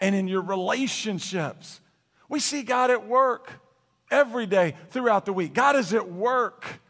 and 0.00 0.14
in 0.14 0.28
your 0.28 0.42
relationships. 0.42 1.80
We 2.28 2.40
see 2.40 2.62
God 2.62 2.90
at 2.90 3.06
work 3.06 3.52
every 4.10 4.46
day 4.46 4.74
throughout 4.90 5.26
the 5.26 5.32
week. 5.32 5.54
God 5.54 5.76
is 5.76 5.92
at 5.92 6.10
work 6.10 6.80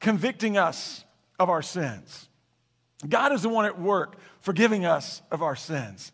convicting 0.00 0.56
us 0.56 1.04
of 1.38 1.50
our 1.50 1.62
sins. 1.62 2.28
God 3.08 3.32
is 3.32 3.42
the 3.42 3.48
one 3.48 3.64
at 3.64 3.80
work 3.80 4.16
forgiving 4.40 4.84
us 4.84 5.22
of 5.30 5.42
our 5.42 5.56
sins. 5.56 6.12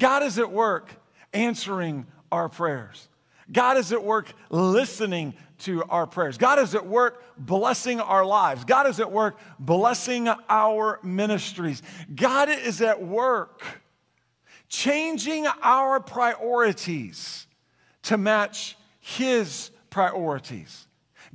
God 0.00 0.24
is 0.24 0.38
at 0.38 0.50
work 0.50 0.90
answering 1.32 2.06
our 2.32 2.48
prayers. 2.48 3.08
God 3.52 3.76
is 3.76 3.92
at 3.92 4.02
work 4.02 4.32
listening 4.48 5.34
to 5.58 5.84
our 5.84 6.06
prayers. 6.06 6.38
God 6.38 6.58
is 6.58 6.74
at 6.74 6.86
work 6.86 7.22
blessing 7.36 8.00
our 8.00 8.24
lives. 8.24 8.64
God 8.64 8.86
is 8.86 8.98
at 8.98 9.12
work 9.12 9.38
blessing 9.58 10.28
our 10.48 10.98
ministries. 11.02 11.82
God 12.14 12.48
is 12.48 12.80
at 12.80 13.02
work 13.02 13.62
changing 14.68 15.46
our 15.62 16.00
priorities 16.00 17.46
to 18.04 18.16
match 18.16 18.76
His 19.00 19.70
priorities. 19.90 20.86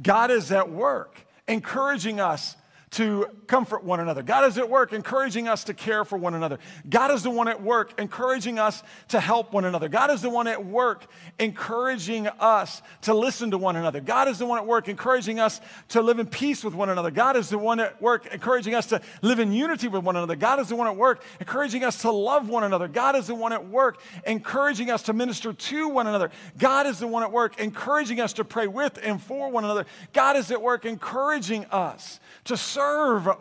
God 0.01 0.31
is 0.31 0.51
at 0.51 0.71
work 0.71 1.19
encouraging 1.47 2.19
us 2.19 2.55
to 2.95 3.27
comfort 3.47 3.83
one 3.83 3.99
another. 3.99 4.23
God 4.23 4.45
is 4.45 4.57
at 4.57 4.69
work 4.69 4.93
encouraging 4.93 5.49
us 5.49 5.65
to 5.65 5.73
care 5.73 6.05
for 6.05 6.17
one 6.17 6.33
another. 6.33 6.59
God 6.89 7.11
is 7.11 7.23
the 7.23 7.29
one 7.29 7.49
at 7.49 7.61
work 7.61 7.99
encouraging 7.99 8.57
us 8.57 8.83
to 9.09 9.19
help 9.19 9.51
one 9.51 9.65
another. 9.65 9.89
God 9.89 10.11
is 10.11 10.21
the 10.21 10.29
one 10.29 10.47
at 10.47 10.65
work 10.65 11.05
encouraging 11.37 12.27
us 12.27 12.81
to 13.01 13.13
listen 13.13 13.51
to 13.51 13.57
one 13.57 13.75
another. 13.75 13.99
God 13.99 14.29
is 14.29 14.39
the 14.39 14.45
one 14.45 14.59
at 14.59 14.65
work 14.65 14.87
encouraging 14.87 15.41
us 15.41 15.59
to 15.89 16.01
live 16.01 16.19
in 16.19 16.25
peace 16.25 16.63
with 16.63 16.73
one 16.73 16.89
another. 16.89 17.11
God 17.11 17.35
is 17.35 17.49
the 17.49 17.57
one 17.57 17.81
at 17.81 18.01
work 18.01 18.27
encouraging 18.27 18.75
us 18.75 18.85
to 18.87 19.01
live 19.21 19.39
in 19.39 19.51
unity 19.51 19.89
with 19.89 20.03
one 20.03 20.15
another. 20.15 20.37
God 20.37 20.61
is 20.61 20.69
the 20.69 20.77
one 20.77 20.87
at 20.87 20.95
work 20.95 21.21
encouraging 21.41 21.83
us 21.83 21.97
to 22.03 22.11
love 22.11 22.47
one 22.47 22.63
another. 22.63 22.87
God 22.87 23.17
is 23.17 23.27
the 23.27 23.35
one 23.35 23.51
at 23.51 23.67
work 23.67 23.99
encouraging 24.25 24.89
us 24.89 25.03
to 25.03 25.13
minister 25.13 25.51
to 25.51 25.89
one 25.89 26.07
another. 26.07 26.31
God 26.57 26.87
is 26.87 26.99
the 26.99 27.07
one 27.07 27.23
at 27.23 27.31
work 27.33 27.59
encouraging 27.59 28.21
us 28.21 28.31
to 28.33 28.45
pray 28.45 28.67
with 28.67 28.97
and 29.03 29.21
for 29.21 29.51
one 29.51 29.65
another. 29.65 29.85
God 30.13 30.37
is 30.37 30.49
at 30.49 30.61
work 30.61 30.85
encouraging 30.85 31.65
us 31.65 32.21
to 32.45 32.55
serve 32.55 32.84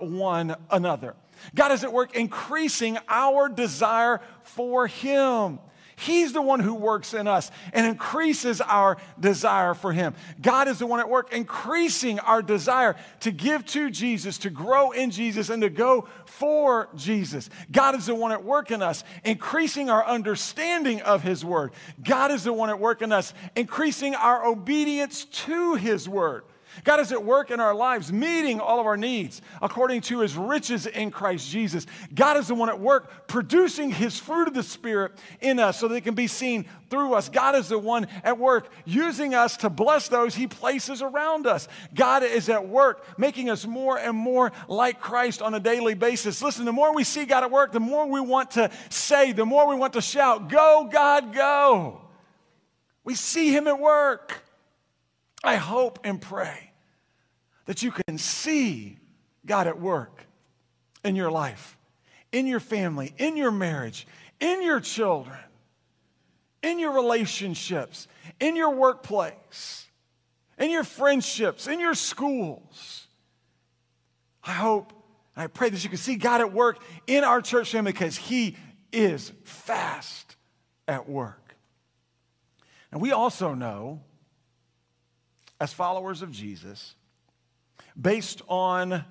one 0.00 0.56
another. 0.70 1.14
God 1.54 1.72
is 1.72 1.84
at 1.84 1.92
work 1.92 2.14
increasing 2.16 2.98
our 3.08 3.48
desire 3.48 4.20
for 4.42 4.86
Him. 4.86 5.58
He's 5.96 6.32
the 6.32 6.42
one 6.42 6.58
who 6.58 6.74
works 6.74 7.14
in 7.14 7.28
us 7.28 7.50
and 7.72 7.86
increases 7.86 8.60
our 8.60 8.96
desire 9.20 9.74
for 9.74 9.92
Him. 9.92 10.14
God 10.40 10.66
is 10.66 10.80
the 10.80 10.86
one 10.86 10.98
at 10.98 11.08
work 11.08 11.32
increasing 11.32 12.18
our 12.18 12.42
desire 12.42 12.96
to 13.20 13.30
give 13.30 13.64
to 13.66 13.90
Jesus, 13.90 14.38
to 14.38 14.50
grow 14.50 14.90
in 14.90 15.10
Jesus, 15.12 15.50
and 15.50 15.62
to 15.62 15.70
go 15.70 16.08
for 16.26 16.88
Jesus. 16.96 17.48
God 17.70 17.94
is 17.94 18.06
the 18.06 18.14
one 18.14 18.32
at 18.32 18.44
work 18.44 18.70
in 18.70 18.82
us, 18.82 19.04
increasing 19.24 19.88
our 19.88 20.04
understanding 20.04 21.00
of 21.02 21.22
His 21.22 21.44
Word. 21.44 21.72
God 22.02 22.32
is 22.32 22.44
the 22.44 22.52
one 22.52 22.70
at 22.70 22.80
work 22.80 23.00
in 23.00 23.12
us, 23.12 23.32
increasing 23.54 24.16
our 24.16 24.44
obedience 24.44 25.26
to 25.26 25.74
His 25.76 26.08
Word. 26.08 26.42
God 26.82 27.00
is 27.00 27.12
at 27.12 27.24
work 27.24 27.50
in 27.50 27.60
our 27.60 27.74
lives, 27.74 28.12
meeting 28.12 28.58
all 28.58 28.80
of 28.80 28.86
our 28.86 28.96
needs 28.96 29.42
according 29.62 30.00
to 30.02 30.20
his 30.20 30.36
riches 30.36 30.86
in 30.86 31.10
Christ 31.10 31.48
Jesus. 31.50 31.86
God 32.14 32.36
is 32.36 32.48
the 32.48 32.54
one 32.54 32.68
at 32.68 32.80
work 32.80 33.28
producing 33.28 33.90
his 33.90 34.18
fruit 34.18 34.48
of 34.48 34.54
the 34.54 34.62
Spirit 34.62 35.12
in 35.40 35.60
us 35.60 35.78
so 35.78 35.88
that 35.88 35.94
it 35.94 36.04
can 36.04 36.14
be 36.14 36.26
seen 36.26 36.66
through 36.90 37.14
us. 37.14 37.28
God 37.28 37.54
is 37.54 37.68
the 37.68 37.78
one 37.78 38.06
at 38.22 38.38
work 38.38 38.70
using 38.84 39.34
us 39.34 39.56
to 39.58 39.70
bless 39.70 40.08
those 40.08 40.34
he 40.34 40.46
places 40.46 41.02
around 41.02 41.46
us. 41.46 41.68
God 41.94 42.22
is 42.22 42.48
at 42.48 42.68
work 42.68 43.18
making 43.18 43.50
us 43.50 43.66
more 43.66 43.98
and 43.98 44.16
more 44.16 44.52
like 44.68 45.00
Christ 45.00 45.42
on 45.42 45.54
a 45.54 45.60
daily 45.60 45.94
basis. 45.94 46.42
Listen, 46.42 46.64
the 46.64 46.72
more 46.72 46.94
we 46.94 47.04
see 47.04 47.24
God 47.24 47.44
at 47.44 47.50
work, 47.50 47.72
the 47.72 47.80
more 47.80 48.06
we 48.06 48.20
want 48.20 48.52
to 48.52 48.70
say, 48.90 49.32
the 49.32 49.46
more 49.46 49.68
we 49.68 49.74
want 49.74 49.92
to 49.92 50.00
shout, 50.00 50.48
Go, 50.48 50.88
God, 50.90 51.34
go. 51.34 52.00
We 53.02 53.14
see 53.14 53.50
him 53.50 53.66
at 53.66 53.78
work. 53.78 54.43
I 55.44 55.56
hope 55.56 56.00
and 56.04 56.20
pray 56.20 56.72
that 57.66 57.82
you 57.82 57.92
can 57.92 58.18
see 58.18 58.98
God 59.46 59.66
at 59.66 59.80
work 59.80 60.26
in 61.04 61.16
your 61.16 61.30
life, 61.30 61.76
in 62.32 62.46
your 62.46 62.60
family, 62.60 63.14
in 63.18 63.36
your 63.36 63.50
marriage, 63.50 64.06
in 64.40 64.62
your 64.62 64.80
children, 64.80 65.38
in 66.62 66.78
your 66.78 66.92
relationships, 66.92 68.08
in 68.40 68.56
your 68.56 68.70
workplace, 68.70 69.86
in 70.58 70.70
your 70.70 70.84
friendships, 70.84 71.66
in 71.66 71.78
your 71.78 71.94
schools. 71.94 73.06
I 74.42 74.52
hope 74.52 74.92
and 75.36 75.42
I 75.42 75.46
pray 75.48 75.68
that 75.68 75.82
you 75.82 75.90
can 75.90 75.98
see 75.98 76.16
God 76.16 76.40
at 76.40 76.52
work 76.52 76.78
in 77.06 77.24
our 77.24 77.40
church 77.42 77.72
family 77.72 77.92
because 77.92 78.16
He 78.16 78.56
is 78.92 79.32
fast 79.44 80.36
at 80.86 81.08
work. 81.08 81.56
And 82.92 83.00
we 83.00 83.10
also 83.10 83.54
know, 83.54 84.02
as 85.64 85.72
followers 85.72 86.20
of 86.20 86.30
Jesus, 86.30 86.94
based 87.98 88.42
on 88.48 89.02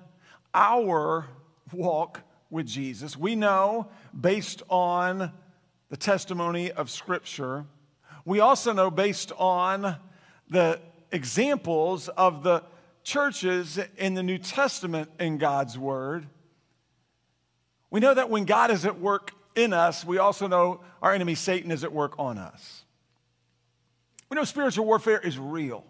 our 0.54 1.26
walk 1.72 2.20
with 2.48 2.64
Jesus. 2.64 3.16
We 3.16 3.34
know 3.34 3.88
based 4.18 4.62
on 4.68 5.32
the 5.88 5.96
testimony 5.96 6.70
of 6.70 6.92
Scripture. 6.92 7.64
We 8.24 8.38
also 8.38 8.72
know 8.72 8.88
based 8.88 9.32
on 9.36 9.96
the 10.48 10.78
examples 11.10 12.08
of 12.08 12.44
the 12.44 12.62
churches 13.02 13.80
in 13.96 14.14
the 14.14 14.22
New 14.22 14.38
Testament 14.38 15.10
in 15.18 15.38
God's 15.38 15.76
Word. 15.76 16.24
We 17.90 17.98
know 17.98 18.14
that 18.14 18.30
when 18.30 18.44
God 18.44 18.70
is 18.70 18.86
at 18.86 19.00
work 19.00 19.32
in 19.56 19.72
us, 19.72 20.04
we 20.04 20.18
also 20.18 20.46
know 20.46 20.82
our 21.02 21.12
enemy 21.12 21.34
Satan 21.34 21.72
is 21.72 21.82
at 21.82 21.92
work 21.92 22.14
on 22.20 22.38
us. 22.38 22.84
We 24.30 24.36
know 24.36 24.44
spiritual 24.44 24.86
warfare 24.86 25.18
is 25.18 25.36
real. 25.36 25.84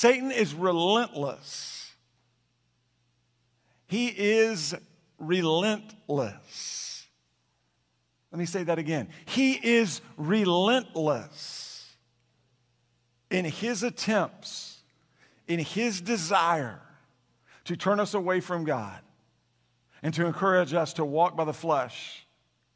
Satan 0.00 0.30
is 0.30 0.54
relentless. 0.54 1.92
He 3.86 4.06
is 4.06 4.74
relentless. 5.18 7.06
Let 8.32 8.38
me 8.38 8.46
say 8.46 8.62
that 8.62 8.78
again. 8.78 9.10
He 9.26 9.52
is 9.52 10.00
relentless 10.16 11.86
in 13.28 13.44
his 13.44 13.82
attempts, 13.82 14.78
in 15.46 15.58
his 15.58 16.00
desire 16.00 16.80
to 17.66 17.76
turn 17.76 18.00
us 18.00 18.14
away 18.14 18.40
from 18.40 18.64
God 18.64 19.00
and 20.02 20.14
to 20.14 20.24
encourage 20.24 20.72
us 20.72 20.94
to 20.94 21.04
walk 21.04 21.36
by 21.36 21.44
the 21.44 21.52
flesh 21.52 22.26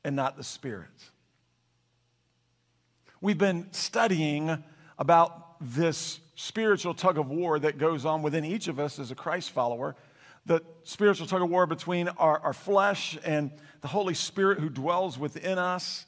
and 0.05 0.15
not 0.15 0.37
the 0.37 0.45
spirit. 0.45 1.11
We've 3.23 3.39
been 3.39 3.69
studying 3.73 4.63
about 4.99 5.57
this 5.59 6.21
spiritual 6.35 6.95
tug 6.95 7.19
of 7.19 7.29
war 7.29 7.59
that 7.59 7.79
goes 7.79 8.05
on 8.05 8.23
within 8.23 8.45
each 8.45 8.69
of 8.69 8.79
us 8.79 8.99
as 8.99 9.11
a 9.11 9.15
Christ 9.15 9.51
follower. 9.51 9.95
The 10.47 10.63
spiritual 10.83 11.27
tug 11.27 11.43
of 11.43 11.49
war 11.49 11.67
between 11.67 12.09
our, 12.09 12.39
our 12.41 12.53
flesh 12.53 13.19
and 13.25 13.51
the 13.81 13.89
Holy 13.89 14.15
Spirit 14.15 14.59
who 14.59 14.69
dwells 14.69 15.19
within 15.19 15.59
us. 15.59 16.07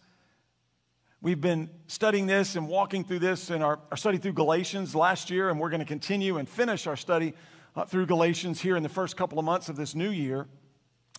We've 1.22 1.40
been 1.40 1.70
studying 1.86 2.26
this 2.26 2.56
and 2.56 2.68
walking 2.68 3.02
through 3.02 3.20
this 3.20 3.50
in 3.50 3.62
our, 3.62 3.78
our 3.90 3.96
study 3.96 4.18
through 4.18 4.34
Galatians 4.34 4.94
last 4.94 5.30
year, 5.30 5.48
and 5.48 5.58
we're 5.58 5.70
going 5.70 5.80
to 5.80 5.86
continue 5.86 6.36
and 6.36 6.48
finish 6.48 6.86
our 6.86 6.96
study 6.96 7.34
uh, 7.74 7.84
through 7.84 8.06
Galatians 8.06 8.60
here 8.60 8.76
in 8.76 8.82
the 8.82 8.88
first 8.88 9.16
couple 9.16 9.38
of 9.38 9.44
months 9.44 9.68
of 9.68 9.76
this 9.76 9.94
new 9.94 10.10
year. 10.10 10.46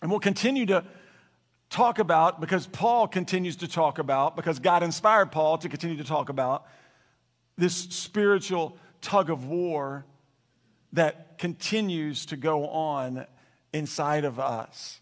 And 0.00 0.10
we'll 0.10 0.20
continue 0.20 0.66
to 0.66 0.84
talk 1.70 1.98
about, 1.98 2.40
because 2.40 2.66
Paul 2.66 3.08
continues 3.08 3.56
to 3.56 3.68
talk 3.68 3.98
about, 3.98 4.36
because 4.36 4.60
God 4.60 4.82
inspired 4.82 5.32
Paul 5.32 5.58
to 5.58 5.68
continue 5.68 5.96
to 5.96 6.04
talk 6.04 6.28
about, 6.28 6.66
this 7.56 7.74
spiritual 7.74 8.78
tug 9.00 9.30
of 9.30 9.44
war 9.46 10.04
that 10.92 11.38
continues 11.38 12.26
to 12.26 12.36
go 12.36 12.68
on 12.68 13.26
inside 13.72 14.24
of 14.24 14.40
us. 14.40 15.00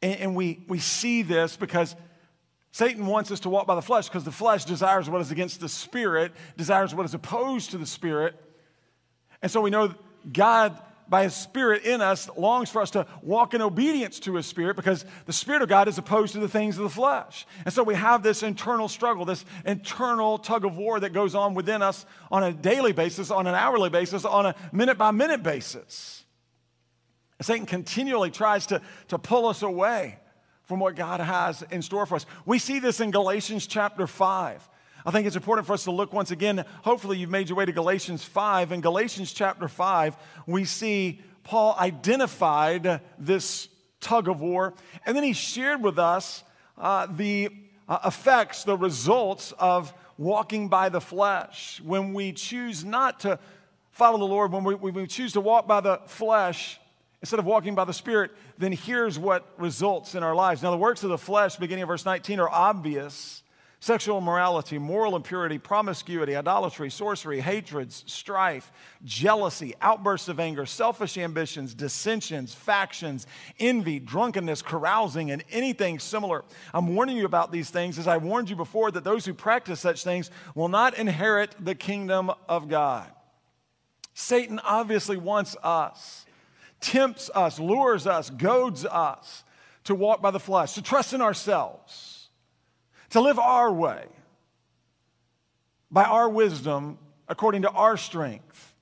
And, 0.00 0.20
and, 0.20 0.36
we, 0.36 0.64
we 0.68 0.78
see 0.78 1.22
this 1.22 1.56
because 1.56 1.94
Satan 2.72 3.06
wants 3.06 3.30
us 3.30 3.40
to 3.40 3.50
walk 3.50 3.66
by 3.66 3.74
the 3.74 3.82
flesh 3.82 4.08
because 4.08 4.24
the 4.24 4.32
flesh 4.32 4.64
desires 4.64 5.08
what 5.08 5.20
is 5.20 5.30
against 5.30 5.60
the 5.60 5.68
spirit, 5.68 6.32
desires 6.56 6.94
what 6.94 7.04
is 7.04 7.14
opposed 7.14 7.70
to 7.72 7.78
the 7.78 7.86
spirit. 7.86 8.34
And 9.42 9.50
so 9.50 9.60
we 9.60 9.70
know 9.70 9.94
God 10.32 10.80
by 11.12 11.24
his 11.24 11.34
spirit 11.34 11.84
in 11.84 12.00
us 12.00 12.30
longs 12.38 12.70
for 12.70 12.80
us 12.80 12.90
to 12.92 13.06
walk 13.20 13.52
in 13.52 13.60
obedience 13.60 14.18
to 14.18 14.34
his 14.34 14.46
spirit 14.46 14.76
because 14.76 15.04
the 15.26 15.32
spirit 15.32 15.60
of 15.60 15.68
God 15.68 15.86
is 15.86 15.98
opposed 15.98 16.32
to 16.32 16.40
the 16.40 16.48
things 16.48 16.78
of 16.78 16.84
the 16.84 16.88
flesh. 16.88 17.46
And 17.66 17.74
so 17.74 17.82
we 17.82 17.94
have 17.94 18.22
this 18.22 18.42
internal 18.42 18.88
struggle, 18.88 19.26
this 19.26 19.44
internal 19.66 20.38
tug 20.38 20.64
of 20.64 20.78
war 20.78 20.98
that 21.00 21.12
goes 21.12 21.34
on 21.34 21.52
within 21.52 21.82
us 21.82 22.06
on 22.30 22.42
a 22.42 22.50
daily 22.50 22.92
basis, 22.92 23.30
on 23.30 23.46
an 23.46 23.54
hourly 23.54 23.90
basis, 23.90 24.24
on 24.24 24.46
a 24.46 24.54
minute 24.72 24.96
by 24.96 25.10
minute 25.10 25.42
basis. 25.42 26.24
And 27.38 27.44
Satan 27.44 27.66
continually 27.66 28.30
tries 28.30 28.68
to, 28.68 28.80
to 29.08 29.18
pull 29.18 29.48
us 29.48 29.60
away 29.60 30.18
from 30.62 30.80
what 30.80 30.96
God 30.96 31.20
has 31.20 31.60
in 31.70 31.82
store 31.82 32.06
for 32.06 32.14
us. 32.14 32.24
We 32.46 32.58
see 32.58 32.78
this 32.78 33.00
in 33.00 33.10
Galatians 33.10 33.66
chapter 33.66 34.06
5. 34.06 34.66
I 35.04 35.10
think 35.10 35.26
it's 35.26 35.36
important 35.36 35.66
for 35.66 35.72
us 35.72 35.84
to 35.84 35.90
look 35.90 36.12
once 36.12 36.30
again. 36.30 36.64
Hopefully, 36.82 37.18
you've 37.18 37.30
made 37.30 37.48
your 37.48 37.58
way 37.58 37.64
to 37.64 37.72
Galatians 37.72 38.22
5. 38.22 38.70
In 38.70 38.80
Galatians 38.80 39.32
chapter 39.32 39.66
5, 39.66 40.16
we 40.46 40.64
see 40.64 41.20
Paul 41.42 41.74
identified 41.78 43.00
this 43.18 43.68
tug 44.00 44.28
of 44.28 44.40
war, 44.40 44.74
and 45.04 45.16
then 45.16 45.24
he 45.24 45.32
shared 45.32 45.82
with 45.82 45.98
us 45.98 46.44
uh, 46.78 47.06
the 47.06 47.48
uh, 47.88 47.98
effects, 48.04 48.62
the 48.62 48.76
results 48.76 49.52
of 49.58 49.92
walking 50.18 50.68
by 50.68 50.88
the 50.88 51.00
flesh. 51.00 51.80
When 51.84 52.14
we 52.14 52.32
choose 52.32 52.84
not 52.84 53.20
to 53.20 53.40
follow 53.90 54.18
the 54.18 54.24
Lord, 54.24 54.52
when 54.52 54.62
we, 54.62 54.76
when 54.76 54.94
we 54.94 55.06
choose 55.08 55.32
to 55.32 55.40
walk 55.40 55.66
by 55.66 55.80
the 55.80 56.00
flesh, 56.06 56.78
instead 57.20 57.40
of 57.40 57.44
walking 57.44 57.74
by 57.74 57.84
the 57.84 57.92
Spirit, 57.92 58.30
then 58.56 58.70
here's 58.70 59.18
what 59.18 59.52
results 59.58 60.14
in 60.14 60.22
our 60.22 60.34
lives. 60.34 60.62
Now, 60.62 60.70
the 60.70 60.76
works 60.76 61.02
of 61.02 61.10
the 61.10 61.18
flesh, 61.18 61.56
beginning 61.56 61.82
of 61.82 61.88
verse 61.88 62.04
19, 62.04 62.38
are 62.38 62.48
obvious 62.48 63.41
sexual 63.82 64.18
immorality, 64.18 64.78
moral 64.78 65.16
impurity, 65.16 65.58
promiscuity, 65.58 66.36
idolatry, 66.36 66.88
sorcery, 66.88 67.40
hatreds, 67.40 68.04
strife, 68.06 68.70
jealousy, 69.04 69.74
outbursts 69.82 70.28
of 70.28 70.38
anger, 70.38 70.64
selfish 70.64 71.18
ambitions, 71.18 71.74
dissensions, 71.74 72.54
factions, 72.54 73.26
envy, 73.58 73.98
drunkenness, 73.98 74.62
carousing, 74.62 75.32
and 75.32 75.42
anything 75.50 75.98
similar. 75.98 76.44
I'm 76.72 76.94
warning 76.94 77.16
you 77.16 77.24
about 77.24 77.50
these 77.50 77.70
things 77.70 77.98
as 77.98 78.06
I 78.06 78.18
warned 78.18 78.48
you 78.48 78.54
before 78.54 78.92
that 78.92 79.02
those 79.02 79.26
who 79.26 79.34
practice 79.34 79.80
such 79.80 80.04
things 80.04 80.30
will 80.54 80.68
not 80.68 80.96
inherit 80.96 81.56
the 81.58 81.74
kingdom 81.74 82.30
of 82.48 82.68
God. 82.68 83.10
Satan 84.14 84.60
obviously 84.60 85.16
wants 85.16 85.56
us, 85.60 86.24
tempts 86.80 87.30
us, 87.34 87.58
lures 87.58 88.06
us, 88.06 88.30
goads 88.30 88.86
us 88.86 89.42
to 89.82 89.96
walk 89.96 90.22
by 90.22 90.30
the 90.30 90.38
flesh, 90.38 90.74
to 90.74 90.82
trust 90.82 91.14
in 91.14 91.20
ourselves 91.20 92.21
to 93.12 93.20
live 93.20 93.38
our 93.38 93.72
way, 93.72 94.04
by 95.90 96.04
our 96.04 96.28
wisdom, 96.28 96.98
according 97.28 97.62
to 97.62 97.70
our 97.70 97.96
strength, 97.96 98.74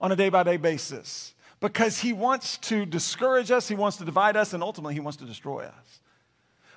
on 0.00 0.10
a 0.10 0.16
day 0.16 0.28
by 0.28 0.42
day 0.42 0.56
basis. 0.56 1.34
Because 1.60 2.00
he 2.00 2.12
wants 2.12 2.58
to 2.58 2.84
discourage 2.84 3.50
us, 3.50 3.68
he 3.68 3.76
wants 3.76 3.98
to 3.98 4.04
divide 4.04 4.36
us, 4.36 4.52
and 4.52 4.62
ultimately 4.62 4.94
he 4.94 5.00
wants 5.00 5.18
to 5.18 5.24
destroy 5.24 5.64
us. 5.64 6.00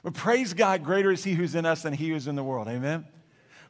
But 0.03 0.13
praise 0.13 0.53
God, 0.53 0.83
greater 0.83 1.11
is 1.11 1.23
he 1.23 1.33
who's 1.33 1.55
in 1.55 1.65
us 1.65 1.81
than 1.81 1.93
he 1.93 2.09
who's 2.09 2.27
in 2.27 2.35
the 2.35 2.43
world. 2.43 2.67
Amen. 2.67 3.05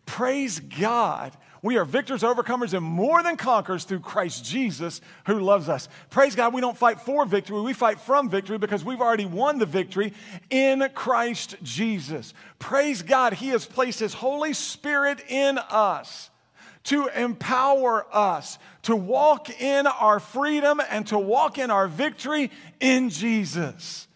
Praise 0.05 0.59
God. 0.59 1.31
We 1.65 1.77
are 1.77 1.84
victors, 1.84 2.22
overcomers, 2.22 2.75
and 2.75 2.86
more 2.86 3.24
than 3.24 3.38
conquerors 3.38 3.86
through 3.86 4.01
Christ 4.01 4.45
Jesus 4.45 5.01
who 5.25 5.39
loves 5.39 5.67
us. 5.67 5.89
Praise 6.12 6.36
God, 6.36 6.53
we 6.53 6.62
don't 6.62 6.77
fight 6.77 7.01
for 7.01 7.25
victory, 7.25 7.60
we 7.60 7.74
fight 7.74 8.00
from 8.00 8.29
victory 8.29 8.60
because 8.60 8.86
we've 8.86 9.01
already 9.01 9.25
won 9.25 9.57
the 9.57 9.65
victory 9.65 10.13
in 10.51 10.88
Christ 10.93 11.55
Jesus. 11.63 12.36
Praise 12.60 13.01
God, 13.01 13.34
He 13.34 13.48
has 13.48 13.65
placed 13.65 14.00
His 14.00 14.13
Holy 14.13 14.53
Spirit 14.53 15.24
in 15.27 15.57
us 15.57 16.29
to 16.84 17.07
empower 17.07 18.05
us 18.15 18.60
to 18.84 18.95
walk 18.95 19.50
in 19.60 19.88
our 19.88 20.19
freedom 20.19 20.79
and 20.91 21.07
to 21.07 21.17
walk 21.17 21.57
in 21.57 21.72
our 21.72 21.88
victory 21.88 22.51
in 22.79 23.10
Jesus. 23.10 24.07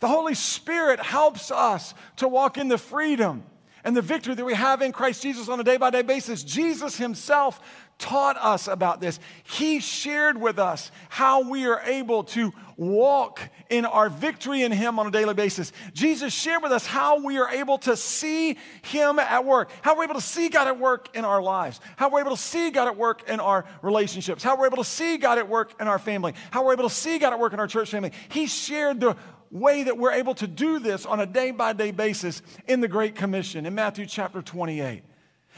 The 0.00 0.08
Holy 0.08 0.34
Spirit 0.34 0.98
helps 0.98 1.52
us 1.52 1.94
to 2.16 2.26
walk 2.26 2.58
in 2.58 2.66
the 2.66 2.76
freedom 2.76 3.44
and 3.84 3.96
the 3.96 4.02
victory 4.02 4.34
that 4.34 4.44
we 4.44 4.54
have 4.54 4.82
in 4.82 4.92
Christ 4.92 5.22
Jesus 5.22 5.48
on 5.48 5.60
a 5.60 5.64
day 5.64 5.76
by 5.76 5.90
day 5.90 6.02
basis. 6.02 6.42
Jesus 6.42 6.96
himself 6.96 7.60
taught 7.98 8.36
us 8.36 8.68
about 8.68 9.00
this. 9.00 9.18
He 9.42 9.80
shared 9.80 10.40
with 10.40 10.58
us 10.58 10.90
how 11.08 11.48
we 11.48 11.66
are 11.66 11.80
able 11.80 12.24
to 12.24 12.52
walk 12.76 13.40
in 13.70 13.84
our 13.84 14.08
victory 14.08 14.62
in 14.62 14.70
Him 14.70 15.00
on 15.00 15.08
a 15.08 15.10
daily 15.10 15.34
basis. 15.34 15.72
Jesus 15.92 16.32
shared 16.32 16.62
with 16.62 16.70
us 16.70 16.86
how 16.86 17.24
we 17.24 17.38
are 17.38 17.50
able 17.50 17.78
to 17.78 17.96
see 17.96 18.56
Him 18.82 19.18
at 19.18 19.44
work, 19.44 19.70
how 19.82 19.96
we're 19.96 20.04
able 20.04 20.14
to 20.14 20.20
see 20.20 20.48
God 20.48 20.68
at 20.68 20.78
work 20.78 21.14
in 21.16 21.24
our 21.24 21.42
lives, 21.42 21.80
how 21.96 22.08
we're 22.08 22.20
able 22.20 22.36
to 22.36 22.42
see 22.42 22.70
God 22.70 22.86
at 22.86 22.96
work 22.96 23.28
in 23.28 23.40
our 23.40 23.64
relationships, 23.82 24.44
how 24.44 24.56
we're 24.56 24.66
able 24.66 24.76
to 24.76 24.84
see 24.84 25.18
God 25.18 25.38
at 25.38 25.48
work 25.48 25.74
in 25.80 25.88
our 25.88 25.98
family, 25.98 26.34
how 26.52 26.64
we're 26.64 26.74
able 26.74 26.88
to 26.88 26.94
see 26.94 27.18
God 27.18 27.32
at 27.32 27.40
work 27.40 27.52
in 27.52 27.58
our 27.58 27.66
church 27.66 27.90
family. 27.90 28.12
He 28.28 28.46
shared 28.46 29.00
the 29.00 29.16
way 29.50 29.84
that 29.84 29.96
we're 29.96 30.12
able 30.12 30.34
to 30.34 30.46
do 30.46 30.78
this 30.78 31.06
on 31.06 31.20
a 31.20 31.26
day 31.26 31.50
by 31.50 31.72
day 31.72 31.90
basis 31.90 32.42
in 32.66 32.80
the 32.80 32.88
Great 32.88 33.14
Commission 33.14 33.66
in 33.66 33.74
Matthew 33.74 34.06
chapter 34.06 34.42
28. 34.42 35.02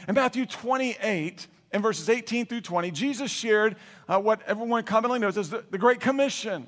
In 0.07 0.15
Matthew 0.15 0.45
28, 0.45 1.47
in 1.73 1.81
verses 1.81 2.09
18 2.09 2.45
through 2.45 2.61
20, 2.61 2.91
Jesus 2.91 3.31
shared 3.31 3.75
uh, 4.07 4.19
what 4.19 4.41
everyone 4.47 4.83
commonly 4.83 5.19
knows 5.19 5.37
as 5.37 5.49
the, 5.49 5.63
the 5.69 5.77
Great 5.77 5.99
Commission. 5.99 6.67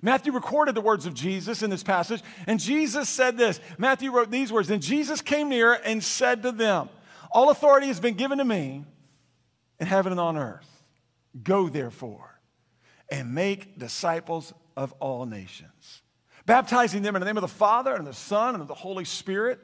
Matthew 0.00 0.32
recorded 0.32 0.74
the 0.74 0.80
words 0.80 1.06
of 1.06 1.14
Jesus 1.14 1.62
in 1.62 1.70
this 1.70 1.82
passage, 1.82 2.22
and 2.46 2.58
Jesus 2.58 3.08
said 3.08 3.36
this. 3.36 3.60
Matthew 3.78 4.10
wrote 4.10 4.30
these 4.30 4.52
words 4.52 4.70
And 4.70 4.82
Jesus 4.82 5.20
came 5.20 5.48
near 5.48 5.74
and 5.74 6.02
said 6.02 6.42
to 6.42 6.52
them, 6.52 6.88
All 7.30 7.50
authority 7.50 7.86
has 7.86 8.00
been 8.00 8.14
given 8.14 8.38
to 8.38 8.44
me 8.44 8.84
in 9.78 9.86
heaven 9.86 10.12
and 10.12 10.20
on 10.20 10.36
earth. 10.36 10.68
Go 11.42 11.68
therefore 11.68 12.40
and 13.10 13.34
make 13.34 13.78
disciples 13.78 14.52
of 14.76 14.92
all 15.00 15.26
nations 15.26 16.01
baptizing 16.46 17.02
them 17.02 17.16
in 17.16 17.20
the 17.20 17.26
name 17.26 17.36
of 17.36 17.42
the 17.42 17.48
Father 17.48 17.94
and 17.94 18.06
the 18.06 18.12
Son 18.12 18.54
and 18.54 18.62
of 18.62 18.68
the 18.68 18.74
Holy 18.74 19.04
Spirit, 19.04 19.58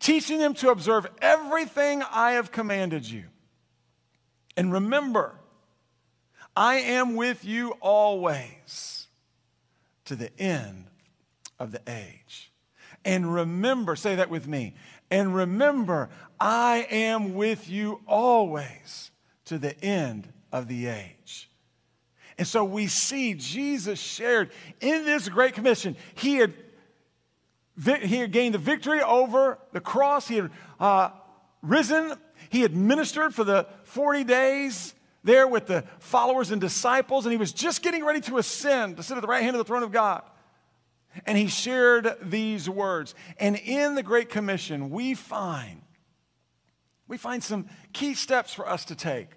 teaching 0.00 0.38
them 0.38 0.54
to 0.54 0.70
observe 0.70 1.06
everything 1.20 2.02
I 2.10 2.32
have 2.32 2.52
commanded 2.52 3.08
you. 3.08 3.24
And 4.56 4.72
remember, 4.72 5.34
I 6.56 6.76
am 6.76 7.16
with 7.16 7.44
you 7.44 7.72
always 7.80 9.08
to 10.04 10.14
the 10.14 10.30
end 10.40 10.86
of 11.58 11.72
the 11.72 11.82
age. 11.88 12.52
And 13.04 13.34
remember, 13.34 13.96
say 13.96 14.14
that 14.16 14.30
with 14.30 14.46
me. 14.46 14.74
And 15.10 15.34
remember, 15.34 16.08
I 16.40 16.86
am 16.90 17.34
with 17.34 17.68
you 17.68 18.00
always 18.06 19.10
to 19.46 19.58
the 19.58 19.78
end 19.84 20.32
of 20.52 20.68
the 20.68 20.86
age. 20.86 21.50
And 22.38 22.46
so 22.46 22.64
we 22.64 22.86
see 22.86 23.34
Jesus 23.34 23.98
shared 23.98 24.50
in 24.80 25.04
this 25.04 25.28
great 25.28 25.54
commission. 25.54 25.96
He 26.14 26.36
had, 26.36 26.54
he 27.84 28.18
had 28.18 28.32
gained 28.32 28.54
the 28.54 28.58
victory 28.58 29.00
over 29.00 29.58
the 29.72 29.80
cross, 29.80 30.26
he 30.26 30.36
had 30.36 30.50
uh, 30.80 31.10
risen, 31.62 32.14
he 32.50 32.62
had 32.62 32.74
ministered 32.74 33.34
for 33.34 33.44
the 33.44 33.66
40 33.84 34.24
days 34.24 34.94
there 35.22 35.48
with 35.48 35.66
the 35.66 35.84
followers 35.98 36.50
and 36.50 36.60
disciples, 36.60 37.24
and 37.24 37.32
he 37.32 37.38
was 37.38 37.52
just 37.52 37.82
getting 37.82 38.04
ready 38.04 38.20
to 38.22 38.38
ascend 38.38 38.96
to 38.98 39.02
sit 39.02 39.16
at 39.16 39.20
the 39.20 39.26
right 39.26 39.42
hand 39.42 39.56
of 39.56 39.58
the 39.58 39.64
throne 39.64 39.82
of 39.82 39.90
God. 39.90 40.22
And 41.26 41.38
he 41.38 41.46
shared 41.46 42.16
these 42.20 42.68
words. 42.68 43.14
And 43.38 43.56
in 43.56 43.94
the 43.94 44.02
Great 44.02 44.28
Commission, 44.28 44.90
we 44.90 45.14
find 45.14 45.80
we 47.06 47.16
find 47.16 47.44
some 47.44 47.66
key 47.92 48.14
steps 48.14 48.54
for 48.54 48.68
us 48.68 48.86
to 48.86 48.94
take 48.94 49.28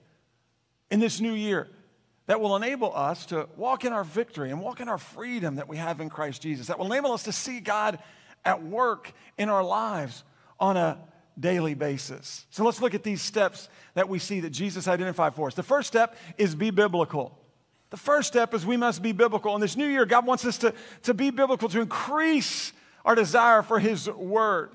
in 0.90 1.00
this 1.00 1.20
new 1.20 1.34
year 1.34 1.70
that 2.28 2.40
will 2.40 2.56
enable 2.56 2.96
us 2.96 3.26
to 3.28 3.48
walk 3.56 3.84
in 3.84 3.94
our 3.94 4.04
victory 4.04 4.52
and 4.52 4.62
walk 4.62 4.80
in 4.80 4.88
our 4.88 4.98
freedom 4.98 5.56
that 5.56 5.68
we 5.68 5.78
have 5.78 6.00
in 6.00 6.10
Christ 6.10 6.42
Jesus, 6.42 6.68
that 6.68 6.78
will 6.78 6.86
enable 6.86 7.14
us 7.14 7.24
to 7.24 7.32
see 7.32 7.60
God 7.60 8.00
at 8.46 8.64
work 8.64 9.12
in 9.38 9.50
our 9.50 9.64
lives 9.64 10.24
on 10.60 10.78
a 10.78 11.00
daily 11.40 11.74
basis. 11.74 12.46
So 12.50 12.64
let's 12.64 12.82
look 12.82 12.94
at 12.94 13.04
these 13.04 13.22
steps 13.22 13.70
that 13.94 14.10
we 14.10 14.20
see 14.20 14.42
that 14.42 14.50
Jesus 14.50 14.88
identified 14.88 15.36
for 15.36 15.48
us. 15.48 15.56
The 15.56 15.64
first 15.64 15.88
step 15.88 16.16
is 16.38 16.54
be 16.54 16.70
biblical. 16.70 17.38
The 17.90 17.98
first 17.98 18.28
step 18.28 18.54
is 18.54 18.66
we 18.66 18.78
must 18.78 19.02
be 19.02 19.14
biblical. 19.14 19.56
In 19.56 19.62
this 19.62 19.78
new 19.78 19.88
year, 19.88 20.06
God 20.06 20.26
wants 20.26 20.44
us 20.46 20.58
to, 20.60 20.74
to 21.04 21.14
be 21.14 21.30
biblical, 21.30 21.70
to 21.70 21.80
increase 21.80 22.74
our 23.06 23.16
desire 23.16 23.62
for 23.62 23.80
His 23.80 24.10
Word. 24.10 24.72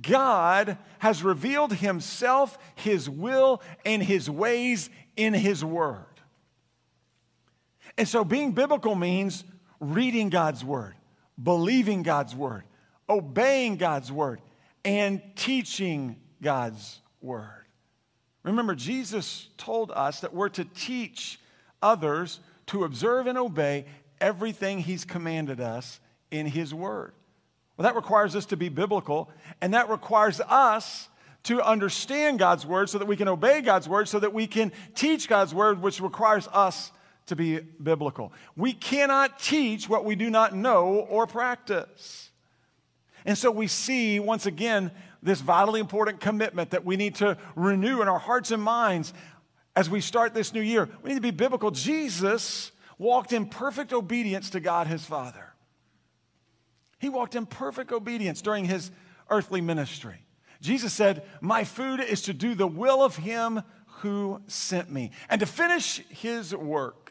God 0.00 0.76
has 0.98 1.22
revealed 1.22 1.72
Himself, 1.72 2.58
His 2.74 3.08
will, 3.08 3.62
and 3.86 4.02
His 4.02 4.28
ways 4.28 4.90
in 5.16 5.32
His 5.32 5.64
Word. 5.64 6.04
And 7.98 8.08
so 8.08 8.24
being 8.24 8.52
biblical 8.52 8.94
means 8.94 9.44
reading 9.80 10.30
God's 10.30 10.64
word, 10.64 10.94
believing 11.42 12.02
God's 12.02 12.34
word, 12.34 12.64
obeying 13.08 13.76
God's 13.76 14.10
word, 14.10 14.40
and 14.84 15.20
teaching 15.36 16.16
God's 16.40 17.00
word. 17.20 17.66
Remember, 18.42 18.74
Jesus 18.74 19.48
told 19.56 19.92
us 19.92 20.20
that 20.20 20.34
we're 20.34 20.48
to 20.50 20.64
teach 20.64 21.38
others 21.80 22.40
to 22.66 22.84
observe 22.84 23.26
and 23.26 23.38
obey 23.38 23.84
everything 24.20 24.78
he's 24.78 25.04
commanded 25.04 25.60
us 25.60 26.00
in 26.30 26.46
his 26.46 26.72
word. 26.72 27.12
Well, 27.76 27.84
that 27.84 27.96
requires 27.96 28.34
us 28.36 28.46
to 28.46 28.56
be 28.56 28.68
biblical, 28.68 29.30
and 29.60 29.74
that 29.74 29.88
requires 29.88 30.40
us 30.40 31.08
to 31.44 31.60
understand 31.62 32.38
God's 32.38 32.64
word 32.64 32.88
so 32.88 32.98
that 32.98 33.06
we 33.06 33.16
can 33.16 33.28
obey 33.28 33.60
God's 33.60 33.88
word, 33.88 34.08
so 34.08 34.18
that 34.20 34.32
we 34.32 34.46
can 34.46 34.72
teach 34.94 35.28
God's 35.28 35.54
word, 35.54 35.82
which 35.82 36.00
requires 36.00 36.48
us 36.48 36.92
to 37.32 37.36
be 37.36 37.60
biblical. 37.60 38.32
We 38.56 38.72
cannot 38.72 39.38
teach 39.38 39.88
what 39.88 40.04
we 40.04 40.14
do 40.14 40.30
not 40.30 40.54
know 40.54 41.06
or 41.08 41.26
practice. 41.26 42.30
And 43.24 43.36
so 43.36 43.50
we 43.50 43.66
see, 43.66 44.20
once 44.20 44.46
again, 44.46 44.90
this 45.22 45.40
vitally 45.40 45.80
important 45.80 46.20
commitment 46.20 46.70
that 46.70 46.84
we 46.84 46.96
need 46.96 47.16
to 47.16 47.38
renew 47.56 48.02
in 48.02 48.08
our 48.08 48.18
hearts 48.18 48.50
and 48.50 48.62
minds 48.62 49.14
as 49.74 49.88
we 49.88 50.00
start 50.00 50.34
this 50.34 50.52
new 50.52 50.60
year. 50.60 50.88
We 51.02 51.10
need 51.10 51.16
to 51.16 51.20
be 51.20 51.30
biblical. 51.30 51.70
Jesus 51.70 52.72
walked 52.98 53.32
in 53.32 53.46
perfect 53.46 53.92
obedience 53.92 54.50
to 54.50 54.60
God 54.60 54.86
his 54.86 55.04
Father. 55.04 55.54
He 56.98 57.08
walked 57.08 57.34
in 57.34 57.46
perfect 57.46 57.92
obedience 57.92 58.42
during 58.42 58.64
his 58.64 58.90
earthly 59.30 59.60
ministry. 59.60 60.24
Jesus 60.60 60.92
said, 60.92 61.24
My 61.40 61.64
food 61.64 62.00
is 62.00 62.22
to 62.22 62.32
do 62.32 62.54
the 62.54 62.66
will 62.66 63.02
of 63.02 63.16
him 63.16 63.62
who 64.02 64.40
sent 64.46 64.90
me 64.90 65.10
and 65.28 65.40
to 65.40 65.46
finish 65.46 65.98
his 66.08 66.54
work. 66.54 67.01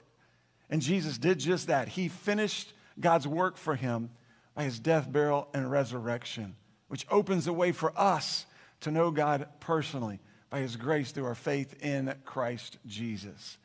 And 0.71 0.81
Jesus 0.81 1.17
did 1.17 1.37
just 1.37 1.67
that. 1.67 1.89
He 1.89 2.07
finished 2.07 2.73
God's 2.99 3.27
work 3.27 3.57
for 3.57 3.75
him 3.75 4.09
by 4.55 4.63
his 4.63 4.79
death, 4.79 5.11
burial, 5.11 5.47
and 5.53 5.69
resurrection, 5.69 6.55
which 6.87 7.05
opens 7.11 7.45
the 7.45 7.53
way 7.53 7.73
for 7.73 7.93
us 7.95 8.45
to 8.81 8.91
know 8.91 9.11
God 9.11 9.47
personally 9.59 10.19
by 10.49 10.59
his 10.59 10.75
grace 10.75 11.11
through 11.11 11.25
our 11.25 11.35
faith 11.35 11.83
in 11.83 12.13
Christ 12.25 12.77
Jesus. 12.85 13.57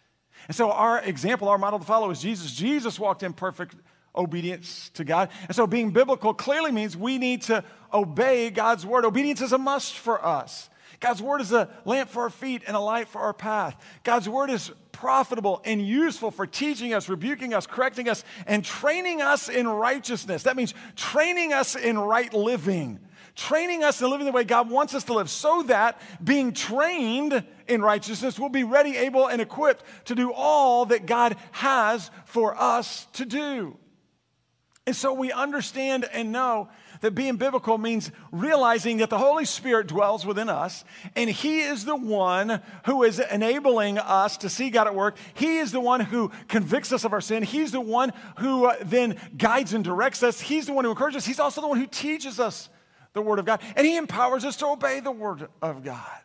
And 0.49 0.57
so, 0.57 0.71
our 0.71 1.01
example, 1.01 1.49
our 1.49 1.59
model 1.59 1.79
to 1.79 1.85
follow 1.85 2.11
is 2.11 2.21
Jesus. 2.21 2.53
Jesus 2.53 3.01
walked 3.01 3.23
in 3.23 3.33
perfect 3.33 3.75
obedience 4.14 4.90
to 4.95 5.05
God. 5.05 5.31
And 5.47 5.57
so, 5.57 5.66
being 5.66 5.90
biblical 5.90 6.35
clearly 6.35 6.73
means 6.73 6.97
we 6.97 7.19
need 7.19 7.42
to 7.42 7.64
obey 7.92 8.51
God's 8.51 8.85
word. 8.85 9.05
Obedience 9.05 9.40
is 9.40 9.53
a 9.53 9.59
must 9.59 9.95
for 9.95 10.25
us. 10.25 10.69
God's 11.01 11.23
word 11.23 11.40
is 11.40 11.53
a 11.53 11.69
lamp 11.85 12.11
for 12.11 12.23
our 12.23 12.31
feet 12.31 12.62
and 12.66 12.77
a 12.77 12.81
light 12.81 13.09
for 13.09 13.21
our 13.21 13.35
path. 13.35 13.77
God's 14.03 14.29
word 14.29 14.51
is 14.51 14.71
profitable 14.96 15.61
and 15.64 15.87
useful 15.87 16.30
for 16.30 16.46
teaching 16.46 16.94
us, 16.94 17.09
rebuking 17.09 17.52
us, 17.52 17.66
correcting 17.66 18.09
us, 18.09 18.24
and 18.46 18.64
training 18.64 19.20
us 19.20 19.48
in 19.50 19.68
righteousness. 19.68 20.44
That 20.44 20.56
means 20.56 20.72
training 20.96 21.52
us 21.52 21.76
in 21.76 21.98
right 21.98 22.32
living, 22.32 22.98
training 23.35 23.85
us 23.85 24.00
in 24.00 24.09
living 24.09 24.24
the 24.24 24.32
way 24.32 24.44
God 24.44 24.70
wants 24.70 24.94
us 24.94 25.04
to 25.04 25.12
live, 25.12 25.28
so 25.28 25.62
that 25.64 26.00
being 26.24 26.54
trained 26.54 27.44
in 27.68 27.82
righteousness, 27.82 28.38
we'll 28.38 28.48
be 28.48 28.64
ready, 28.64 28.96
able, 28.96 29.26
and 29.26 29.42
equipped 29.42 29.85
to 30.06 30.14
do 30.14 30.32
all 30.32 30.87
that 30.87 31.04
God 31.04 31.37
has 31.52 32.11
for 32.24 32.59
us 32.59 33.06
to 33.12 33.26
do. 33.26 33.76
And 34.87 34.96
so 34.96 35.12
we 35.12 35.30
understand 35.30 36.09
and 36.11 36.32
know 36.32 36.68
that 37.00 37.14
being 37.14 37.37
biblical 37.37 37.78
means 37.78 38.11
realizing 38.32 38.98
that 38.98 39.11
the 39.11 39.18
Holy 39.18 39.44
Spirit 39.44 39.87
dwells 39.87 40.24
within 40.24 40.48
us 40.48 40.85
and 41.14 41.30
He 41.30 41.61
is 41.61 41.85
the 41.85 41.96
one 41.96 42.61
who 42.85 43.02
is 43.02 43.18
enabling 43.18 43.98
us 43.98 44.37
to 44.38 44.48
see 44.48 44.70
God 44.70 44.87
at 44.87 44.94
work. 44.94 45.16
He 45.35 45.59
is 45.59 45.72
the 45.72 45.80
one 45.80 46.00
who 46.00 46.30
convicts 46.48 46.92
us 46.92 47.04
of 47.04 47.12
our 47.12 47.20
sin. 47.20 47.42
He's 47.42 47.72
the 47.72 47.80
one 47.80 48.12
who 48.38 48.66
uh, 48.66 48.76
then 48.82 49.18
guides 49.37 49.72
and 49.72 49.85
directs 49.85 50.22
us. 50.22 50.40
He's 50.40 50.66
the 50.66 50.72
one 50.72 50.85
who 50.85 50.90
encourages 50.90 51.22
us. 51.22 51.26
He's 51.26 51.40
also 51.40 51.61
the 51.61 51.68
one 51.68 51.78
who 51.78 51.87
teaches 51.87 52.40
us 52.40 52.68
the 53.12 53.22
Word 53.22 53.38
of 53.38 53.44
God. 53.44 53.61
And 53.74 53.87
He 53.87 53.96
empowers 53.96 54.44
us 54.44 54.56
to 54.59 54.66
obey 54.66 55.00
the 55.00 55.11
Word 55.11 55.48
of 55.61 55.82
God. 55.82 56.20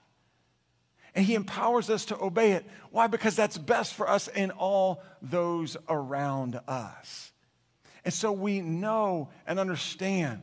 And 1.15 1.25
He 1.25 1.36
empowers 1.36 1.89
us 1.89 2.05
to 2.05 2.21
obey 2.21 2.53
it. 2.53 2.65
Why? 2.91 3.07
Because 3.07 3.36
that's 3.36 3.57
best 3.57 3.93
for 3.93 4.10
us 4.10 4.27
and 4.27 4.51
all 4.51 5.03
those 5.21 5.75
around 5.89 6.60
us. 6.67 7.31
And 8.03 8.13
so 8.13 8.31
we 8.31 8.62
know 8.62 9.29
and 9.45 9.60
understand 9.60 10.41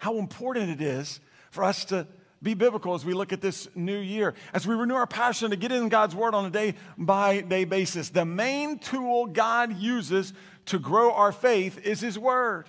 how 0.00 0.16
important 0.18 0.70
it 0.70 0.80
is 0.80 1.20
for 1.50 1.62
us 1.62 1.84
to 1.84 2.06
be 2.42 2.54
biblical 2.54 2.94
as 2.94 3.04
we 3.04 3.12
look 3.12 3.34
at 3.34 3.42
this 3.42 3.68
new 3.74 3.98
year, 3.98 4.34
as 4.54 4.66
we 4.66 4.74
renew 4.74 4.94
our 4.94 5.06
passion 5.06 5.50
to 5.50 5.56
get 5.56 5.70
in 5.70 5.90
God's 5.90 6.16
Word 6.16 6.34
on 6.34 6.46
a 6.46 6.50
day 6.50 6.74
by 6.96 7.42
day 7.42 7.64
basis. 7.64 8.08
The 8.08 8.24
main 8.24 8.78
tool 8.78 9.26
God 9.26 9.76
uses 9.76 10.32
to 10.66 10.78
grow 10.78 11.12
our 11.12 11.32
faith 11.32 11.78
is 11.84 12.00
His 12.00 12.18
Word. 12.18 12.64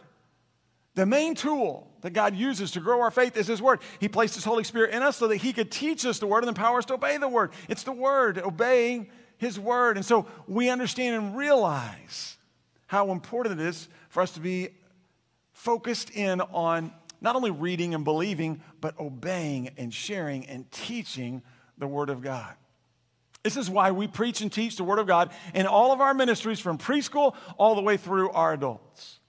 The 0.95 1.05
main 1.05 1.35
tool 1.35 1.87
that 2.01 2.11
God 2.11 2.35
uses 2.35 2.71
to 2.71 2.81
grow 2.81 2.99
our 2.99 3.11
faith 3.11 3.37
is 3.37 3.47
His 3.47 3.61
Word. 3.61 3.79
He 4.01 4.09
placed 4.09 4.35
His 4.35 4.43
Holy 4.43 4.65
Spirit 4.65 4.93
in 4.93 5.01
us 5.01 5.15
so 5.15 5.29
that 5.29 5.37
He 5.37 5.53
could 5.53 5.71
teach 5.71 6.05
us 6.05 6.19
the 6.19 6.27
Word 6.27 6.43
and 6.43 6.49
empower 6.49 6.79
us 6.79 6.85
to 6.85 6.95
obey 6.95 7.15
the 7.15 7.29
Word. 7.29 7.51
It's 7.69 7.83
the 7.83 7.93
Word, 7.93 8.39
obeying 8.39 9.09
His 9.37 9.57
Word. 9.57 9.95
And 9.95 10.05
so 10.05 10.25
we 10.47 10.69
understand 10.69 11.15
and 11.15 11.37
realize 11.37 12.35
how 12.87 13.11
important 13.11 13.61
it 13.61 13.67
is 13.67 13.87
for 14.09 14.21
us 14.21 14.31
to 14.31 14.41
be 14.41 14.67
focused 15.53 16.09
in 16.09 16.41
on 16.41 16.91
not 17.21 17.35
only 17.35 17.51
reading 17.51 17.93
and 17.93 18.03
believing, 18.03 18.61
but 18.81 18.99
obeying 18.99 19.69
and 19.77 19.93
sharing 19.93 20.47
and 20.47 20.69
teaching 20.71 21.43
the 21.77 21.87
Word 21.87 22.09
of 22.09 22.21
God. 22.21 22.55
This 23.43 23.57
is 23.57 23.69
why 23.69 23.91
we 23.91 24.07
preach 24.07 24.41
and 24.41 24.51
teach 24.51 24.75
the 24.75 24.83
Word 24.83 24.99
of 24.99 25.07
God 25.07 25.31
in 25.53 25.65
all 25.65 25.91
of 25.91 26.01
our 26.01 26.13
ministries 26.13 26.59
from 26.59 26.77
preschool 26.77 27.35
all 27.57 27.75
the 27.75 27.81
way 27.81 27.97
through 27.97 28.31
our 28.31 28.53
adults. 28.53 29.19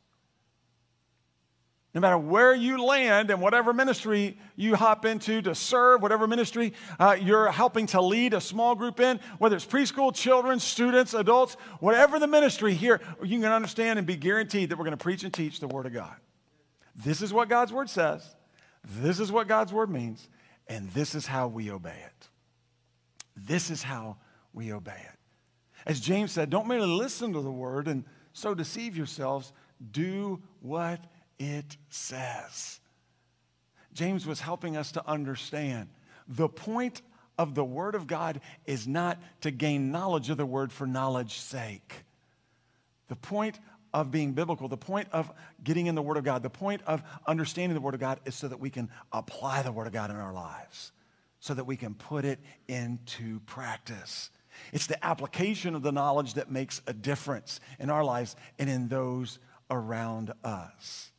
No 1.95 2.01
matter 2.01 2.17
where 2.17 2.55
you 2.55 2.83
land 2.83 3.31
and 3.31 3.43
whatever 3.43 3.75
ministry 3.75 4.39
you 4.57 4.77
hop 4.77 5.05
into 5.05 5.43
to 5.43 5.55
serve, 5.55 6.01
whatever 6.01 6.27
ministry 6.27 6.73
uh, 6.99 7.17
you're 7.21 7.51
helping 7.53 7.87
to 7.89 8.01
lead 8.01 8.33
a 8.33 8.41
small 8.41 8.75
group 8.75 8.99
in, 8.99 9.21
whether 9.39 9.57
it's 9.57 9.67
preschool, 9.67 10.15
children, 10.15 10.59
students, 10.59 11.13
adults, 11.13 11.55
whatever 11.81 12.19
the 12.19 12.27
ministry 12.27 12.73
here, 12.73 13.01
you 13.23 13.39
can 13.41 13.53
understand 13.53 13.99
and 13.99 14.07
be 14.07 14.17
guaranteed 14.17 14.71
that 14.71 14.79
we're 14.79 14.87
going 14.87 14.97
to 14.97 15.03
preach 15.03 15.23
and 15.23 15.35
teach 15.35 15.61
the 15.61 15.69
Word 15.69 15.85
of 15.85 15.93
God. 15.93 16.15
This 16.95 17.23
is 17.23 17.33
what 17.33 17.49
God's 17.49 17.73
Word 17.73 17.91
says, 17.91 18.35
this 18.85 19.21
is 19.21 19.33
what 19.33 19.49
God's 19.49 19.73
Word 19.73 19.91
means, 19.91 20.29
and 20.69 20.91
this 20.91 21.15
is 21.15 21.27
how 21.27 21.49
we 21.49 21.71
obey 21.71 21.97
it. 22.05 22.29
This 23.37 23.71
is 23.71 23.83
how 23.83 24.17
we 24.53 24.73
obey 24.73 24.93
it. 24.93 25.19
As 25.87 26.01
James 26.01 26.33
said, 26.33 26.51
don't 26.51 26.69
merely 26.69 26.87
listen 26.87 27.33
to 27.33 27.41
the 27.41 27.51
Word 27.51 27.89
and 27.89 28.05
so 28.33 28.55
deceive 28.55 28.97
yourselves, 28.97 29.53
do 29.91 30.41
what 30.61 31.05
it 31.39 31.77
says. 31.89 32.81
James 33.93 34.27
was 34.27 34.41
helping 34.41 34.77
us 34.77 34.93
to 34.93 35.07
understand 35.09 35.89
the 36.29 36.49
point 36.49 37.03
of 37.39 37.55
the 37.55 37.65
Word 37.65 37.95
of 37.95 38.07
God 38.07 38.41
is 38.67 38.87
not 38.87 39.21
to 39.41 39.51
gain 39.51 39.91
knowledge 39.91 40.31
of 40.31 40.37
the 40.37 40.47
Word 40.47 40.73
for 40.73 40.87
knowledge's 40.87 41.43
sake. 41.43 42.05
The 43.09 43.17
point 43.17 43.59
of 43.95 44.11
being 44.11 44.33
biblical, 44.33 44.69
the 44.69 44.77
point 44.77 45.09
of 45.13 45.31
getting 45.63 45.87
in 45.87 45.95
the 45.95 46.03
Word 46.03 46.17
of 46.17 46.25
God, 46.25 46.43
the 46.43 46.51
point 46.51 46.83
of 46.87 47.03
understanding 47.27 47.75
the 47.75 47.81
Word 47.81 47.95
of 47.95 48.01
God 48.01 48.21
is 48.25 48.35
so 48.35 48.49
that 48.49 48.59
we 48.59 48.71
can 48.71 48.89
apply 49.13 49.63
the 49.63 49.73
Word 49.73 49.87
of 49.87 49.93
God 49.93 50.11
in 50.11 50.17
our 50.17 50.33
lives, 50.33 50.93
so 51.41 51.55
that 51.55 51.65
we 51.65 51.77
can 51.77 51.95
put 51.95 52.25
it 52.25 52.39
into 52.69 53.41
practice. 53.41 54.31
It's 54.73 54.87
the 54.87 55.03
application 55.05 55.75
of 55.75 55.83
the 55.83 55.93
knowledge 55.93 56.35
that 56.35 56.51
makes 56.51 56.81
a 56.87 56.93
difference 56.93 57.61
in 57.79 57.91
our 57.91 58.05
lives 58.05 58.37
and 58.59 58.69
in 58.69 58.89
those 58.89 59.39
around 59.71 60.33
us. 60.45 61.11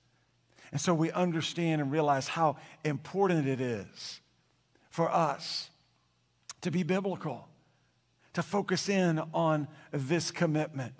And 0.72 0.82
so 0.82 0.94
we 0.94 1.12
understand 1.12 1.82
and 1.82 1.92
realize 1.92 2.28
how 2.28 2.58
important 2.84 3.48
it 3.48 3.62
is 3.62 4.22
for 4.90 5.12
us 5.12 5.70
to 6.62 6.72
be 6.72 6.84
biblical, 6.84 7.48
to 8.34 8.42
focus 8.42 8.90
in 8.90 9.22
on 9.34 9.68
this 9.92 10.32
commitment. 10.32 10.94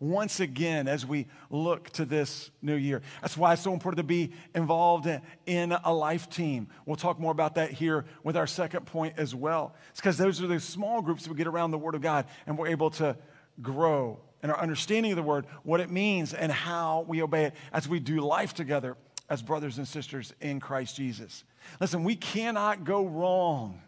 Once 0.00 0.38
again, 0.40 0.86
as 0.86 1.04
we 1.04 1.26
look 1.50 1.90
to 1.90 2.04
this 2.04 2.50
new 2.62 2.76
year. 2.76 3.02
That's 3.20 3.36
why 3.36 3.52
it's 3.52 3.62
so 3.62 3.72
important 3.72 3.98
to 3.98 4.04
be 4.04 4.32
involved 4.54 5.08
in 5.46 5.72
a 5.72 5.92
life 5.92 6.30
team. 6.30 6.68
We'll 6.86 6.96
talk 6.96 7.18
more 7.18 7.32
about 7.32 7.56
that 7.56 7.72
here 7.72 8.04
with 8.22 8.36
our 8.36 8.46
second 8.46 8.86
point 8.86 9.14
as 9.16 9.34
well. 9.34 9.74
It's 9.90 10.00
because 10.00 10.16
those 10.16 10.40
are 10.40 10.46
the 10.46 10.60
small 10.60 11.02
groups 11.02 11.24
that 11.24 11.30
we 11.30 11.36
get 11.36 11.48
around 11.48 11.72
the 11.72 11.78
Word 11.78 11.94
of 11.94 12.00
God 12.00 12.26
and 12.46 12.56
we're 12.56 12.68
able 12.68 12.90
to 12.90 13.16
grow 13.60 14.20
in 14.42 14.50
our 14.50 14.60
understanding 14.60 15.10
of 15.12 15.16
the 15.16 15.22
Word, 15.22 15.46
what 15.64 15.80
it 15.80 15.90
means, 15.90 16.32
and 16.32 16.52
how 16.52 17.04
we 17.08 17.22
obey 17.22 17.46
it 17.46 17.54
as 17.72 17.88
we 17.88 17.98
do 17.98 18.20
life 18.20 18.54
together 18.54 18.96
as 19.28 19.42
brothers 19.42 19.78
and 19.78 19.86
sisters 19.86 20.32
in 20.40 20.60
Christ 20.60 20.96
Jesus. 20.96 21.44
Listen, 21.80 22.04
we 22.04 22.16
cannot 22.16 22.84
go 22.84 23.04
wrong 23.04 23.82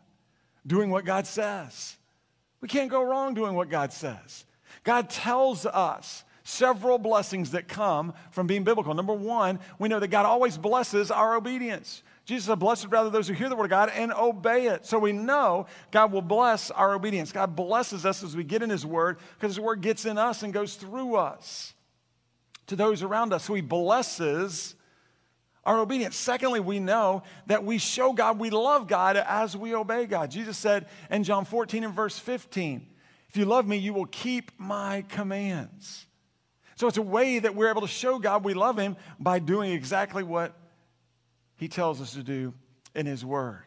doing 0.66 0.90
what 0.90 1.04
God 1.04 1.26
says. 1.26 1.96
We 2.60 2.68
can't 2.68 2.90
go 2.90 3.02
wrong 3.02 3.34
doing 3.34 3.54
what 3.54 3.70
God 3.70 3.92
says. 3.92 4.44
God 4.84 5.10
tells 5.10 5.66
us 5.66 6.24
several 6.42 6.98
blessings 6.98 7.52
that 7.52 7.68
come 7.68 8.12
from 8.30 8.46
being 8.46 8.64
biblical. 8.64 8.94
Number 8.94 9.14
one, 9.14 9.60
we 9.78 9.88
know 9.88 10.00
that 10.00 10.08
God 10.08 10.26
always 10.26 10.58
blesses 10.58 11.10
our 11.10 11.36
obedience. 11.36 12.02
Jesus 12.24 12.46
said, 12.46 12.58
Blessed 12.58 12.86
rather 12.88 13.10
those 13.10 13.28
who 13.28 13.34
hear 13.34 13.48
the 13.48 13.56
word 13.56 13.64
of 13.64 13.70
God 13.70 13.90
and 13.94 14.12
obey 14.12 14.66
it. 14.66 14.86
So 14.86 14.98
we 14.98 15.12
know 15.12 15.66
God 15.90 16.12
will 16.12 16.22
bless 16.22 16.70
our 16.70 16.94
obedience. 16.94 17.32
God 17.32 17.56
blesses 17.56 18.06
us 18.06 18.22
as 18.22 18.36
we 18.36 18.44
get 18.44 18.62
in 18.62 18.70
his 18.70 18.86
word 18.86 19.18
because 19.34 19.56
his 19.56 19.60
word 19.60 19.80
gets 19.80 20.04
in 20.04 20.18
us 20.18 20.42
and 20.42 20.52
goes 20.52 20.76
through 20.76 21.16
us 21.16 21.74
to 22.68 22.76
those 22.76 23.02
around 23.02 23.32
us. 23.32 23.44
So 23.44 23.54
he 23.54 23.62
blesses 23.62 24.76
our 25.64 25.80
obedience. 25.80 26.16
Secondly, 26.16 26.60
we 26.60 26.78
know 26.78 27.22
that 27.46 27.64
we 27.64 27.78
show 27.78 28.12
God 28.12 28.38
we 28.38 28.50
love 28.50 28.86
God 28.86 29.16
as 29.16 29.56
we 29.56 29.74
obey 29.74 30.06
God. 30.06 30.30
Jesus 30.30 30.56
said 30.56 30.86
in 31.10 31.24
John 31.24 31.44
14 31.44 31.84
and 31.84 31.94
verse 31.94 32.18
15, 32.18 32.86
If 33.30 33.36
you 33.36 33.44
love 33.44 33.68
me, 33.68 33.76
you 33.76 33.94
will 33.94 34.06
keep 34.06 34.50
my 34.58 35.04
commands. 35.08 36.04
So 36.74 36.88
it's 36.88 36.96
a 36.96 37.02
way 37.02 37.38
that 37.38 37.54
we're 37.54 37.70
able 37.70 37.82
to 37.82 37.86
show 37.86 38.18
God 38.18 38.42
we 38.42 38.54
love 38.54 38.76
him 38.76 38.96
by 39.20 39.38
doing 39.38 39.70
exactly 39.70 40.24
what 40.24 40.52
he 41.54 41.68
tells 41.68 42.00
us 42.00 42.14
to 42.14 42.24
do 42.24 42.54
in 42.92 43.06
his 43.06 43.24
word. 43.24 43.62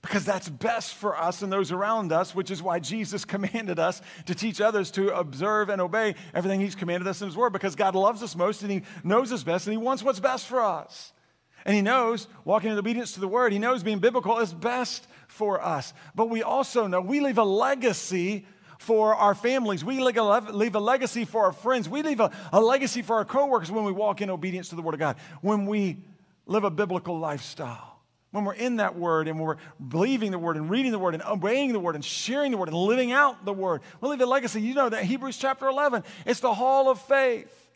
Because 0.00 0.24
that's 0.24 0.48
best 0.48 0.94
for 0.94 1.18
us 1.18 1.42
and 1.42 1.52
those 1.52 1.72
around 1.72 2.12
us, 2.12 2.36
which 2.36 2.52
is 2.52 2.62
why 2.62 2.78
Jesus 2.78 3.24
commanded 3.24 3.80
us 3.80 4.00
to 4.26 4.34
teach 4.36 4.60
others 4.60 4.92
to 4.92 5.12
observe 5.12 5.70
and 5.70 5.80
obey 5.80 6.14
everything 6.32 6.60
he's 6.60 6.76
commanded 6.76 7.08
us 7.08 7.20
in 7.20 7.26
his 7.26 7.36
word. 7.36 7.52
Because 7.52 7.74
God 7.74 7.96
loves 7.96 8.22
us 8.22 8.36
most 8.36 8.62
and 8.62 8.70
he 8.70 8.82
knows 9.02 9.32
us 9.32 9.42
best 9.42 9.66
and 9.66 9.72
he 9.72 9.82
wants 9.82 10.04
what's 10.04 10.20
best 10.20 10.46
for 10.46 10.60
us. 10.60 11.12
And 11.64 11.74
he 11.74 11.82
knows 11.82 12.28
walking 12.44 12.70
in 12.70 12.78
obedience 12.78 13.14
to 13.14 13.20
the 13.20 13.26
word, 13.26 13.52
he 13.52 13.58
knows 13.58 13.82
being 13.82 13.98
biblical 13.98 14.38
is 14.38 14.54
best 14.54 15.08
for 15.26 15.60
us. 15.60 15.92
But 16.14 16.30
we 16.30 16.44
also 16.44 16.86
know 16.86 17.00
we 17.00 17.18
leave 17.18 17.38
a 17.38 17.44
legacy 17.44 18.46
for 18.80 19.14
our 19.14 19.34
families. 19.34 19.84
We 19.84 20.00
leave 20.00 20.16
a, 20.74 20.80
legacy 20.80 21.26
for 21.26 21.44
our 21.44 21.52
friends. 21.52 21.86
We 21.86 22.02
leave 22.02 22.18
a, 22.18 22.30
a 22.50 22.60
legacy 22.60 23.02
for 23.02 23.16
our 23.16 23.26
coworkers 23.26 23.70
when 23.70 23.84
we 23.84 23.92
walk 23.92 24.22
in 24.22 24.30
obedience 24.30 24.70
to 24.70 24.74
the 24.74 24.80
word 24.80 24.94
of 24.94 25.00
God, 25.00 25.16
when 25.42 25.66
we 25.66 25.98
live 26.46 26.64
a 26.64 26.70
biblical 26.70 27.18
lifestyle. 27.18 28.00
when 28.30 28.46
we're 28.46 28.54
in 28.54 28.76
that 28.76 28.96
word 28.96 29.28
and 29.28 29.38
we're 29.38 29.56
believing 29.86 30.30
the 30.30 30.38
word 30.38 30.56
and 30.56 30.70
reading 30.70 30.92
the 30.92 30.98
word 30.98 31.12
and 31.12 31.22
obeying 31.24 31.74
the 31.74 31.78
word 31.78 31.94
and 31.94 32.02
sharing 32.02 32.52
the 32.52 32.56
word 32.56 32.68
and 32.68 32.76
living 32.76 33.12
out 33.12 33.44
the 33.44 33.52
word, 33.52 33.82
we 34.00 34.08
leave 34.08 34.20
a 34.22 34.26
legacy. 34.26 34.62
You 34.62 34.72
know 34.72 34.88
that 34.88 35.04
Hebrews 35.04 35.36
chapter 35.36 35.68
11, 35.68 36.02
it's 36.24 36.40
the 36.40 36.54
hall 36.54 36.88
of 36.88 36.98
faith. 37.02 37.69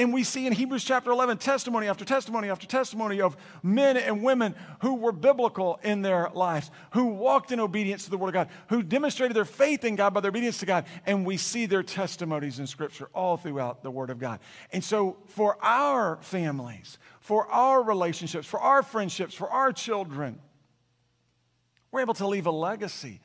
And 0.00 0.14
we 0.14 0.24
see 0.24 0.46
in 0.46 0.54
Hebrews 0.54 0.82
chapter 0.82 1.10
11 1.10 1.36
testimony 1.36 1.86
after 1.86 2.06
testimony 2.06 2.48
after 2.48 2.66
testimony 2.66 3.20
of 3.20 3.36
men 3.62 3.98
and 3.98 4.22
women 4.22 4.54
who 4.80 4.94
were 4.94 5.12
biblical 5.12 5.78
in 5.82 6.00
their 6.00 6.30
lives, 6.32 6.70
who 6.92 7.08
walked 7.08 7.52
in 7.52 7.60
obedience 7.60 8.04
to 8.04 8.10
the 8.10 8.16
Word 8.16 8.28
of 8.28 8.32
God, 8.32 8.48
who 8.70 8.82
demonstrated 8.82 9.36
their 9.36 9.44
faith 9.44 9.84
in 9.84 9.96
God 9.96 10.14
by 10.14 10.20
their 10.20 10.30
obedience 10.30 10.56
to 10.60 10.66
God. 10.66 10.86
And 11.04 11.26
we 11.26 11.36
see 11.36 11.66
their 11.66 11.82
testimonies 11.82 12.58
in 12.58 12.66
Scripture 12.66 13.10
all 13.12 13.36
throughout 13.36 13.82
the 13.82 13.90
Word 13.90 14.08
of 14.08 14.18
God. 14.18 14.40
And 14.72 14.82
so, 14.82 15.18
for 15.26 15.62
our 15.62 16.16
families, 16.22 16.96
for 17.20 17.46
our 17.48 17.82
relationships, 17.82 18.46
for 18.46 18.58
our 18.58 18.82
friendships, 18.82 19.34
for 19.34 19.50
our 19.50 19.70
children, 19.70 20.40
we're 21.92 22.00
able 22.00 22.14
to 22.14 22.26
leave 22.26 22.46
a 22.46 22.50
legacy. 22.50 23.20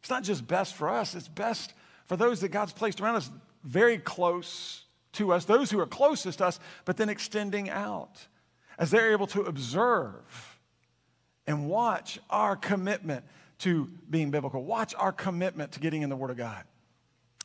It's 0.00 0.10
not 0.10 0.24
just 0.24 0.46
best 0.46 0.74
for 0.74 0.90
us, 0.90 1.14
it's 1.14 1.26
best 1.26 1.72
for 2.04 2.18
those 2.18 2.42
that 2.42 2.50
God's 2.50 2.74
placed 2.74 3.00
around 3.00 3.16
us 3.16 3.30
very 3.64 3.96
close 3.96 4.84
to 5.12 5.32
us, 5.32 5.44
those 5.44 5.70
who 5.70 5.80
are 5.80 5.86
closest 5.86 6.38
to 6.38 6.46
us, 6.46 6.60
but 6.84 6.96
then 6.96 7.08
extending 7.08 7.70
out 7.70 8.26
as 8.78 8.90
they're 8.90 9.12
able 9.12 9.26
to 9.28 9.42
observe 9.42 10.58
and 11.46 11.68
watch 11.68 12.18
our 12.30 12.56
commitment 12.56 13.24
to 13.58 13.88
being 14.08 14.30
biblical, 14.30 14.62
watch 14.62 14.94
our 14.96 15.12
commitment 15.12 15.72
to 15.72 15.80
getting 15.80 16.02
in 16.02 16.10
the 16.10 16.16
Word 16.16 16.30
of 16.30 16.36
God 16.36 16.62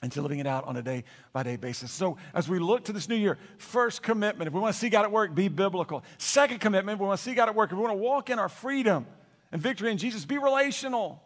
and 0.04 0.12
to 0.12 0.22
living 0.22 0.40
it 0.40 0.46
out 0.46 0.66
on 0.66 0.76
a 0.76 0.82
day 0.82 1.06
by 1.32 1.42
day 1.42 1.56
basis. 1.56 1.92
So, 1.92 2.18
as 2.36 2.48
we 2.48 2.60
look 2.60 2.84
to 2.86 2.94
this 2.94 3.08
new 3.08 3.16
year, 3.16 3.38
first 3.58 4.04
commitment, 4.04 4.48
if 4.48 4.54
we 4.54 4.60
want 4.60 4.74
to 4.74 4.80
see 4.80 4.90
God 4.90 5.06
at 5.06 5.12
work, 5.12 5.34
be 5.34 5.48
biblical. 5.48 6.04
Second 6.18 6.60
commitment, 6.60 6.98
if 6.98 7.00
we 7.00 7.08
want 7.08 7.18
to 7.18 7.24
see 7.24 7.34
God 7.34 7.48
at 7.48 7.56
work, 7.56 7.72
if 7.72 7.78
we 7.78 7.82
want 7.82 7.94
to 7.94 8.04
walk 8.04 8.30
in 8.30 8.38
our 8.38 8.50
freedom 8.50 9.08
and 9.52 9.62
victory 9.62 9.90
in 9.90 9.98
Jesus, 9.98 10.26
be 10.26 10.38
relational. 10.38 11.24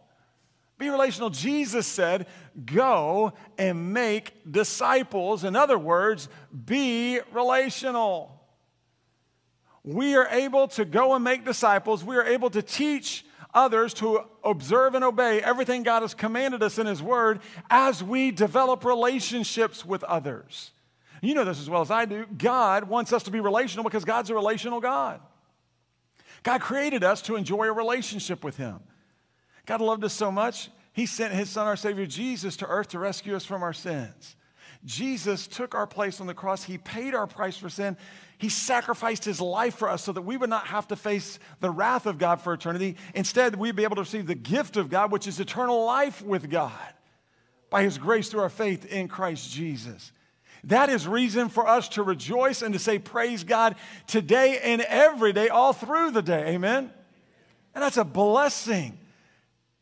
Be 0.78 0.88
relational. 0.88 1.30
Jesus 1.30 1.86
said, 1.86 2.26
Go 2.64 3.32
and 3.58 3.92
make 3.92 4.32
disciples. 4.50 5.44
In 5.44 5.56
other 5.56 5.78
words, 5.78 6.28
be 6.64 7.20
relational. 7.32 8.34
We 9.82 10.16
are 10.16 10.28
able 10.28 10.68
to 10.68 10.84
go 10.84 11.14
and 11.14 11.24
make 11.24 11.44
disciples. 11.44 12.04
We 12.04 12.16
are 12.16 12.24
able 12.24 12.50
to 12.50 12.62
teach 12.62 13.24
others 13.54 13.94
to 13.94 14.24
observe 14.44 14.94
and 14.94 15.04
obey 15.04 15.40
everything 15.40 15.82
God 15.82 16.02
has 16.02 16.14
commanded 16.14 16.62
us 16.62 16.78
in 16.78 16.86
His 16.86 17.02
Word 17.02 17.40
as 17.70 18.02
we 18.02 18.30
develop 18.30 18.84
relationships 18.84 19.84
with 19.84 20.04
others. 20.04 20.72
You 21.22 21.34
know 21.34 21.44
this 21.44 21.58
as 21.58 21.68
well 21.68 21.82
as 21.82 21.90
I 21.90 22.04
do. 22.04 22.26
God 22.26 22.84
wants 22.84 23.12
us 23.12 23.24
to 23.24 23.30
be 23.30 23.40
relational 23.40 23.82
because 23.82 24.04
God's 24.04 24.30
a 24.30 24.34
relational 24.34 24.80
God. 24.80 25.20
God 26.42 26.60
created 26.60 27.02
us 27.02 27.22
to 27.22 27.34
enjoy 27.34 27.66
a 27.66 27.72
relationship 27.72 28.44
with 28.44 28.56
Him. 28.56 28.80
God 29.68 29.82
loved 29.82 30.02
us 30.02 30.14
so 30.14 30.32
much, 30.32 30.70
He 30.94 31.04
sent 31.04 31.34
His 31.34 31.50
Son, 31.50 31.66
our 31.66 31.76
Savior 31.76 32.06
Jesus, 32.06 32.56
to 32.56 32.66
earth 32.66 32.88
to 32.88 32.98
rescue 32.98 33.36
us 33.36 33.44
from 33.44 33.62
our 33.62 33.74
sins. 33.74 34.34
Jesus 34.86 35.46
took 35.46 35.74
our 35.74 35.86
place 35.86 36.22
on 36.22 36.26
the 36.26 36.32
cross. 36.32 36.64
He 36.64 36.78
paid 36.78 37.14
our 37.14 37.26
price 37.26 37.58
for 37.58 37.68
sin. 37.68 37.98
He 38.38 38.48
sacrificed 38.48 39.26
his 39.26 39.40
life 39.40 39.74
for 39.74 39.90
us 39.90 40.02
so 40.04 40.12
that 40.12 40.22
we 40.22 40.38
would 40.38 40.48
not 40.48 40.68
have 40.68 40.88
to 40.88 40.96
face 40.96 41.38
the 41.60 41.68
wrath 41.68 42.06
of 42.06 42.16
God 42.16 42.40
for 42.40 42.54
eternity. 42.54 42.96
Instead, 43.14 43.56
we'd 43.56 43.76
be 43.76 43.82
able 43.82 43.96
to 43.96 44.02
receive 44.02 44.26
the 44.26 44.34
gift 44.34 44.78
of 44.78 44.88
God, 44.88 45.12
which 45.12 45.26
is 45.26 45.38
eternal 45.38 45.84
life 45.84 46.22
with 46.22 46.48
God 46.48 46.72
by 47.68 47.82
his 47.82 47.98
grace 47.98 48.30
through 48.30 48.40
our 48.40 48.48
faith 48.48 48.86
in 48.86 49.08
Christ 49.08 49.52
Jesus. 49.52 50.12
That 50.64 50.88
is 50.88 51.06
reason 51.06 51.50
for 51.50 51.68
us 51.68 51.90
to 51.90 52.02
rejoice 52.02 52.62
and 52.62 52.72
to 52.72 52.78
say, 52.78 52.98
Praise 52.98 53.44
God 53.44 53.74
today 54.06 54.60
and 54.62 54.80
every 54.80 55.34
day, 55.34 55.48
all 55.48 55.74
through 55.74 56.12
the 56.12 56.22
day. 56.22 56.54
Amen? 56.54 56.90
And 57.74 57.82
that's 57.82 57.98
a 57.98 58.04
blessing. 58.04 58.96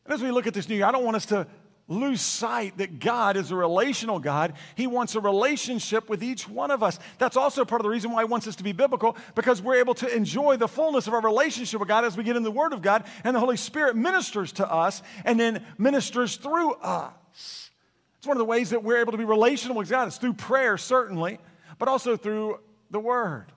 And 0.07 0.13
as 0.13 0.23
we 0.23 0.31
look 0.31 0.47
at 0.47 0.53
this 0.53 0.69
new 0.69 0.75
year, 0.75 0.85
I 0.85 0.91
don't 0.91 1.03
want 1.03 1.17
us 1.17 1.25
to 1.27 1.45
lose 1.89 2.21
sight 2.21 2.77
that 2.77 2.99
God 2.99 3.37
is 3.37 3.51
a 3.51 3.55
relational 3.55 4.19
God. 4.19 4.53
He 4.75 4.87
wants 4.87 5.15
a 5.15 5.21
relationship 5.21 6.09
with 6.09 6.23
each 6.23 6.47
one 6.47 6.71
of 6.71 6.81
us. 6.81 6.97
That's 7.17 7.37
also 7.37 7.65
part 7.65 7.81
of 7.81 7.83
the 7.83 7.89
reason 7.89 8.11
why 8.11 8.23
He 8.23 8.29
wants 8.29 8.47
us 8.47 8.55
to 8.57 8.63
be 8.63 8.71
biblical, 8.71 9.17
because 9.35 9.61
we're 9.61 9.79
able 9.79 9.93
to 9.95 10.15
enjoy 10.15 10.57
the 10.57 10.67
fullness 10.67 11.07
of 11.07 11.13
our 11.13 11.21
relationship 11.21 11.79
with 11.79 11.89
God 11.89 12.05
as 12.05 12.15
we 12.15 12.23
get 12.23 12.35
in 12.37 12.43
the 12.43 12.51
Word 12.51 12.71
of 12.71 12.81
God, 12.81 13.03
and 13.23 13.35
the 13.35 13.39
Holy 13.39 13.57
Spirit 13.57 13.95
ministers 13.95 14.53
to 14.53 14.69
us 14.69 15.01
and 15.25 15.39
then 15.39 15.65
ministers 15.77 16.37
through 16.37 16.73
us. 16.75 17.69
It's 18.17 18.27
one 18.27 18.37
of 18.37 18.39
the 18.39 18.45
ways 18.45 18.69
that 18.69 18.83
we're 18.83 18.99
able 18.99 19.11
to 19.11 19.17
be 19.17 19.25
relational 19.25 19.77
with 19.77 19.89
God. 19.89 20.07
It's 20.07 20.17
through 20.17 20.33
prayer, 20.33 20.77
certainly, 20.77 21.39
but 21.79 21.87
also 21.89 22.15
through 22.17 22.59
the 22.91 22.99
Word. 22.99 23.51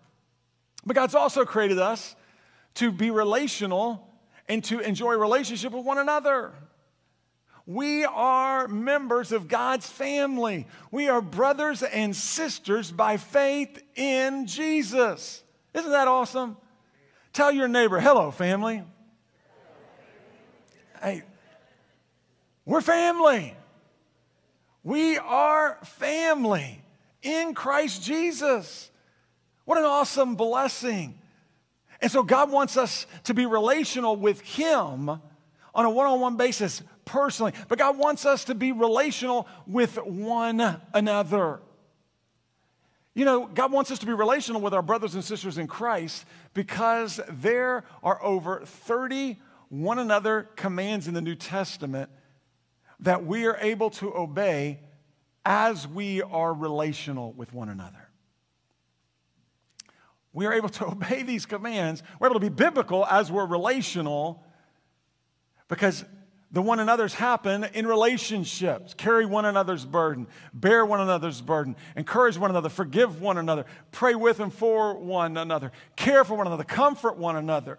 But 0.84 0.96
God's 0.96 1.14
also 1.14 1.44
created 1.44 1.78
us 1.78 2.14
to 2.74 2.92
be 2.92 3.10
relational 3.10 4.09
and 4.50 4.64
to 4.64 4.80
enjoy 4.80 5.14
relationship 5.14 5.72
with 5.72 5.84
one 5.84 5.98
another. 5.98 6.52
We 7.66 8.04
are 8.04 8.66
members 8.66 9.30
of 9.30 9.46
God's 9.46 9.88
family. 9.88 10.66
We 10.90 11.08
are 11.08 11.20
brothers 11.20 11.84
and 11.84 12.16
sisters 12.16 12.90
by 12.90 13.16
faith 13.16 13.80
in 13.94 14.48
Jesus. 14.48 15.44
Isn't 15.72 15.92
that 15.92 16.08
awesome? 16.08 16.56
Tell 17.32 17.52
your 17.52 17.68
neighbor, 17.68 18.00
hello, 18.00 18.32
family. 18.32 18.82
Hey, 21.00 21.22
we're 22.64 22.80
family. 22.80 23.54
We 24.82 25.16
are 25.18 25.78
family 25.84 26.82
in 27.22 27.54
Christ 27.54 28.02
Jesus. 28.02 28.90
What 29.64 29.78
an 29.78 29.84
awesome 29.84 30.34
blessing. 30.34 31.19
And 32.00 32.10
so 32.10 32.22
God 32.22 32.50
wants 32.50 32.76
us 32.76 33.06
to 33.24 33.34
be 33.34 33.46
relational 33.46 34.16
with 34.16 34.40
Him 34.40 35.08
on 35.08 35.84
a 35.84 35.90
one 35.90 36.06
on 36.06 36.20
one 36.20 36.36
basis 36.36 36.82
personally, 37.04 37.52
but 37.68 37.78
God 37.78 37.98
wants 37.98 38.24
us 38.24 38.44
to 38.44 38.54
be 38.54 38.72
relational 38.72 39.46
with 39.66 39.96
one 39.96 40.80
another. 40.92 41.60
You 43.14 43.24
know, 43.24 43.46
God 43.46 43.72
wants 43.72 43.90
us 43.90 43.98
to 43.98 44.06
be 44.06 44.12
relational 44.12 44.60
with 44.60 44.72
our 44.72 44.82
brothers 44.82 45.14
and 45.14 45.24
sisters 45.24 45.58
in 45.58 45.66
Christ 45.66 46.24
because 46.54 47.20
there 47.28 47.84
are 48.02 48.22
over 48.22 48.62
30 48.64 49.36
one 49.70 50.00
another 50.00 50.48
commands 50.56 51.06
in 51.06 51.14
the 51.14 51.20
New 51.20 51.36
Testament 51.36 52.10
that 53.00 53.24
we 53.24 53.46
are 53.46 53.56
able 53.60 53.88
to 53.90 54.14
obey 54.14 54.80
as 55.44 55.88
we 55.88 56.22
are 56.22 56.52
relational 56.52 57.32
with 57.32 57.52
one 57.54 57.68
another. 57.68 57.99
We 60.32 60.46
are 60.46 60.52
able 60.52 60.68
to 60.70 60.86
obey 60.92 61.22
these 61.22 61.46
commands. 61.46 62.02
We're 62.18 62.28
able 62.28 62.40
to 62.40 62.50
be 62.50 62.54
biblical 62.54 63.06
as 63.06 63.30
we're 63.30 63.46
relational 63.46 64.44
because 65.68 66.04
the 66.52 66.62
one 66.62 66.80
another's 66.80 67.14
happen 67.14 67.64
in 67.74 67.86
relationships. 67.86 68.92
Carry 68.94 69.24
one 69.24 69.44
another's 69.44 69.84
burden, 69.84 70.26
bear 70.52 70.84
one 70.84 71.00
another's 71.00 71.40
burden, 71.40 71.76
encourage 71.94 72.36
one 72.36 72.50
another, 72.50 72.68
forgive 72.68 73.20
one 73.20 73.38
another, 73.38 73.64
pray 73.92 74.16
with 74.16 74.40
and 74.40 74.52
for 74.52 74.98
one 74.98 75.36
another, 75.36 75.70
care 75.94 76.24
for 76.24 76.34
one 76.34 76.48
another, 76.48 76.64
comfort 76.64 77.16
one 77.16 77.36
another. 77.36 77.78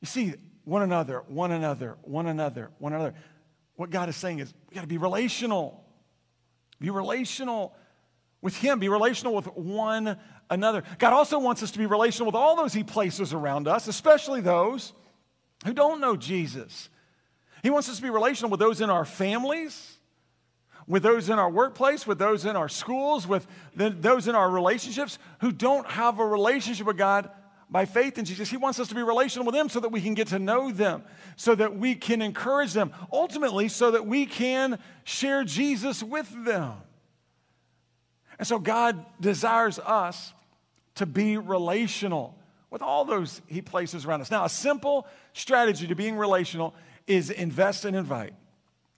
You 0.00 0.06
see, 0.06 0.34
one 0.64 0.82
another, 0.82 1.24
one 1.28 1.52
another, 1.52 1.98
one 2.02 2.26
another, 2.26 2.70
one 2.78 2.94
another. 2.94 3.14
What 3.76 3.90
God 3.90 4.08
is 4.08 4.16
saying 4.16 4.38
is 4.38 4.54
we 4.70 4.74
got 4.74 4.80
to 4.80 4.86
be 4.86 4.98
relational. 4.98 5.84
Be 6.80 6.88
relational 6.88 7.74
with 8.40 8.56
Him, 8.56 8.78
be 8.78 8.88
relational 8.88 9.34
with 9.34 9.46
one 9.56 10.18
another. 10.50 10.82
God 10.98 11.12
also 11.12 11.38
wants 11.38 11.62
us 11.62 11.70
to 11.72 11.78
be 11.78 11.86
relational 11.86 12.26
with 12.26 12.34
all 12.34 12.56
those 12.56 12.72
He 12.72 12.84
places 12.84 13.32
around 13.32 13.68
us, 13.68 13.88
especially 13.88 14.40
those 14.40 14.92
who 15.64 15.72
don't 15.72 16.00
know 16.00 16.16
Jesus. 16.16 16.88
He 17.62 17.70
wants 17.70 17.88
us 17.88 17.96
to 17.96 18.02
be 18.02 18.10
relational 18.10 18.50
with 18.50 18.60
those 18.60 18.80
in 18.80 18.90
our 18.90 19.04
families, 19.04 19.96
with 20.86 21.02
those 21.02 21.30
in 21.30 21.38
our 21.38 21.50
workplace, 21.50 22.06
with 22.06 22.18
those 22.18 22.44
in 22.44 22.56
our 22.56 22.68
schools, 22.68 23.26
with 23.26 23.46
the, 23.74 23.88
those 23.88 24.28
in 24.28 24.34
our 24.34 24.50
relationships 24.50 25.18
who 25.40 25.50
don't 25.50 25.90
have 25.90 26.18
a 26.18 26.26
relationship 26.26 26.86
with 26.86 26.98
God 26.98 27.30
by 27.70 27.86
faith 27.86 28.18
in 28.18 28.24
Jesus. 28.24 28.50
He 28.50 28.58
wants 28.58 28.78
us 28.78 28.88
to 28.88 28.94
be 28.94 29.02
relational 29.02 29.46
with 29.46 29.54
them 29.54 29.68
so 29.68 29.80
that 29.80 29.88
we 29.88 30.02
can 30.02 30.14
get 30.14 30.28
to 30.28 30.38
know 30.38 30.70
them, 30.70 31.02
so 31.36 31.54
that 31.54 31.76
we 31.76 31.94
can 31.94 32.20
encourage 32.20 32.72
them, 32.72 32.92
ultimately, 33.10 33.68
so 33.68 33.92
that 33.92 34.06
we 34.06 34.26
can 34.26 34.78
share 35.04 35.42
Jesus 35.42 36.02
with 36.02 36.44
them. 36.44 36.74
And 38.38 38.46
so 38.46 38.58
God 38.58 39.04
desires 39.20 39.78
us 39.78 40.32
to 40.96 41.06
be 41.06 41.36
relational 41.36 42.36
with 42.70 42.82
all 42.82 43.04
those 43.04 43.40
He 43.46 43.62
places 43.62 44.04
around 44.04 44.20
us. 44.20 44.30
Now, 44.30 44.44
a 44.44 44.48
simple 44.48 45.06
strategy 45.32 45.86
to 45.86 45.94
being 45.94 46.16
relational 46.16 46.74
is 47.06 47.30
invest 47.30 47.84
and 47.84 47.96
invite. 47.96 48.34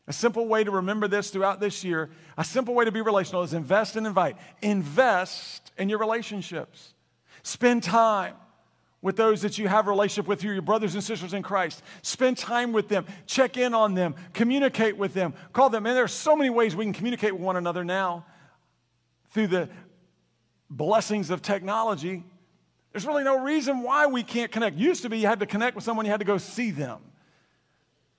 A 0.08 0.12
simple 0.12 0.46
way 0.46 0.62
to 0.62 0.70
remember 0.70 1.08
this 1.08 1.30
throughout 1.30 1.58
this 1.58 1.82
year, 1.82 2.10
a 2.38 2.44
simple 2.44 2.74
way 2.74 2.84
to 2.84 2.92
be 2.92 3.00
relational 3.00 3.42
is 3.42 3.52
invest 3.52 3.96
and 3.96 4.06
invite. 4.06 4.36
Invest 4.62 5.72
in 5.76 5.88
your 5.88 5.98
relationships. 5.98 6.94
Spend 7.42 7.82
time 7.82 8.34
with 9.02 9.16
those 9.16 9.42
that 9.42 9.58
you 9.58 9.68
have 9.68 9.88
a 9.88 9.90
relationship 9.90 10.28
with, 10.28 10.42
your 10.42 10.60
brothers 10.62 10.94
and 10.94 11.02
sisters 11.02 11.34
in 11.34 11.42
Christ. 11.42 11.82
Spend 12.02 12.38
time 12.38 12.72
with 12.72 12.88
them. 12.88 13.04
Check 13.26 13.56
in 13.56 13.74
on 13.74 13.94
them. 13.94 14.14
Communicate 14.32 14.96
with 14.96 15.12
them. 15.12 15.34
Call 15.52 15.70
them. 15.70 15.86
And 15.86 15.96
there 15.96 16.04
are 16.04 16.08
so 16.08 16.34
many 16.34 16.50
ways 16.50 16.74
we 16.74 16.84
can 16.84 16.94
communicate 16.94 17.32
with 17.32 17.42
one 17.42 17.56
another 17.56 17.84
now 17.84 18.24
through 19.36 19.48
the 19.48 19.68
blessings 20.70 21.28
of 21.28 21.42
technology. 21.42 22.24
There's 22.90 23.06
really 23.06 23.22
no 23.22 23.38
reason 23.38 23.82
why 23.82 24.06
we 24.06 24.22
can't 24.22 24.50
connect. 24.50 24.78
Used 24.78 25.02
to 25.02 25.10
be 25.10 25.18
you 25.18 25.26
had 25.26 25.40
to 25.40 25.46
connect 25.46 25.76
with 25.76 25.84
someone, 25.84 26.06
you 26.06 26.10
had 26.10 26.20
to 26.20 26.26
go 26.26 26.38
see 26.38 26.70
them. 26.70 27.00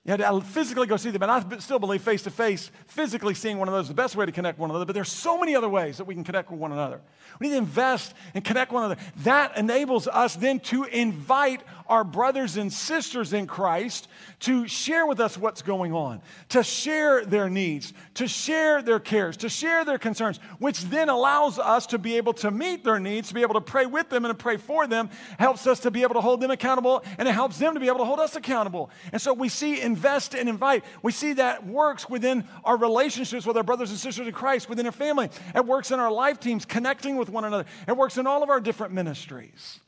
You 0.08 0.12
had 0.12 0.20
to 0.20 0.40
physically 0.40 0.86
go 0.86 0.96
see 0.96 1.10
them. 1.10 1.22
And 1.22 1.30
I 1.30 1.58
still 1.58 1.78
believe 1.78 2.00
face 2.00 2.22
to 2.22 2.30
face, 2.30 2.70
physically 2.86 3.34
seeing 3.34 3.58
one 3.58 3.68
of 3.68 3.74
those 3.74 3.84
is 3.84 3.88
the 3.88 3.94
best 3.94 4.16
way 4.16 4.24
to 4.24 4.32
connect 4.32 4.58
one 4.58 4.70
another. 4.70 4.86
But 4.86 4.94
there's 4.94 5.12
so 5.12 5.38
many 5.38 5.54
other 5.54 5.68
ways 5.68 5.98
that 5.98 6.06
we 6.06 6.14
can 6.14 6.24
connect 6.24 6.50
with 6.50 6.58
one 6.58 6.72
another. 6.72 7.02
We 7.38 7.48
need 7.48 7.52
to 7.52 7.58
invest 7.58 8.14
and 8.32 8.42
connect 8.42 8.72
one 8.72 8.84
another. 8.84 8.98
That 9.18 9.58
enables 9.58 10.08
us 10.08 10.34
then 10.34 10.60
to 10.60 10.84
invite 10.84 11.60
our 11.88 12.04
brothers 12.04 12.56
and 12.56 12.72
sisters 12.72 13.34
in 13.34 13.46
Christ 13.46 14.08
to 14.40 14.66
share 14.66 15.06
with 15.06 15.20
us 15.20 15.36
what's 15.36 15.60
going 15.60 15.92
on, 15.92 16.22
to 16.50 16.62
share 16.62 17.24
their 17.26 17.50
needs, 17.50 17.92
to 18.14 18.26
share 18.26 18.80
their 18.80 19.00
cares, 19.00 19.36
to 19.38 19.50
share 19.50 19.84
their 19.84 19.98
concerns, 19.98 20.38
which 20.58 20.80
then 20.84 21.10
allows 21.10 21.58
us 21.58 21.86
to 21.88 21.98
be 21.98 22.16
able 22.16 22.32
to 22.34 22.50
meet 22.50 22.82
their 22.82 22.98
needs, 22.98 23.28
to 23.28 23.34
be 23.34 23.42
able 23.42 23.54
to 23.54 23.60
pray 23.60 23.84
with 23.84 24.08
them 24.08 24.24
and 24.24 24.36
to 24.36 24.42
pray 24.42 24.56
for 24.56 24.86
them, 24.86 25.10
helps 25.38 25.66
us 25.66 25.80
to 25.80 25.90
be 25.90 26.02
able 26.02 26.14
to 26.14 26.20
hold 26.22 26.40
them 26.40 26.50
accountable, 26.50 27.02
and 27.18 27.28
it 27.28 27.32
helps 27.32 27.58
them 27.58 27.74
to 27.74 27.80
be 27.80 27.88
able 27.88 27.98
to 27.98 28.04
hold 28.06 28.20
us 28.20 28.36
accountable. 28.36 28.90
And 29.12 29.20
so 29.20 29.34
we 29.34 29.48
see 29.48 29.80
invest 29.98 30.34
and 30.34 30.48
invite. 30.48 30.84
We 31.02 31.12
see 31.12 31.34
that 31.34 31.66
works 31.66 32.08
within 32.08 32.44
our 32.64 32.76
relationships 32.76 33.44
with 33.44 33.56
our 33.56 33.62
brothers 33.62 33.90
and 33.90 33.98
sisters 33.98 34.26
in 34.26 34.32
Christ, 34.32 34.68
within 34.68 34.86
our 34.86 34.92
family. 34.92 35.28
It 35.54 35.66
works 35.66 35.90
in 35.90 35.98
our 35.98 36.10
life 36.10 36.40
teams, 36.40 36.64
connecting 36.64 37.16
with 37.16 37.28
one 37.28 37.44
another. 37.44 37.64
It 37.86 37.96
works 37.96 38.16
in 38.16 38.26
all 38.26 38.42
of 38.42 38.50
our 38.50 38.60
different 38.60 38.92
ministries 38.92 39.80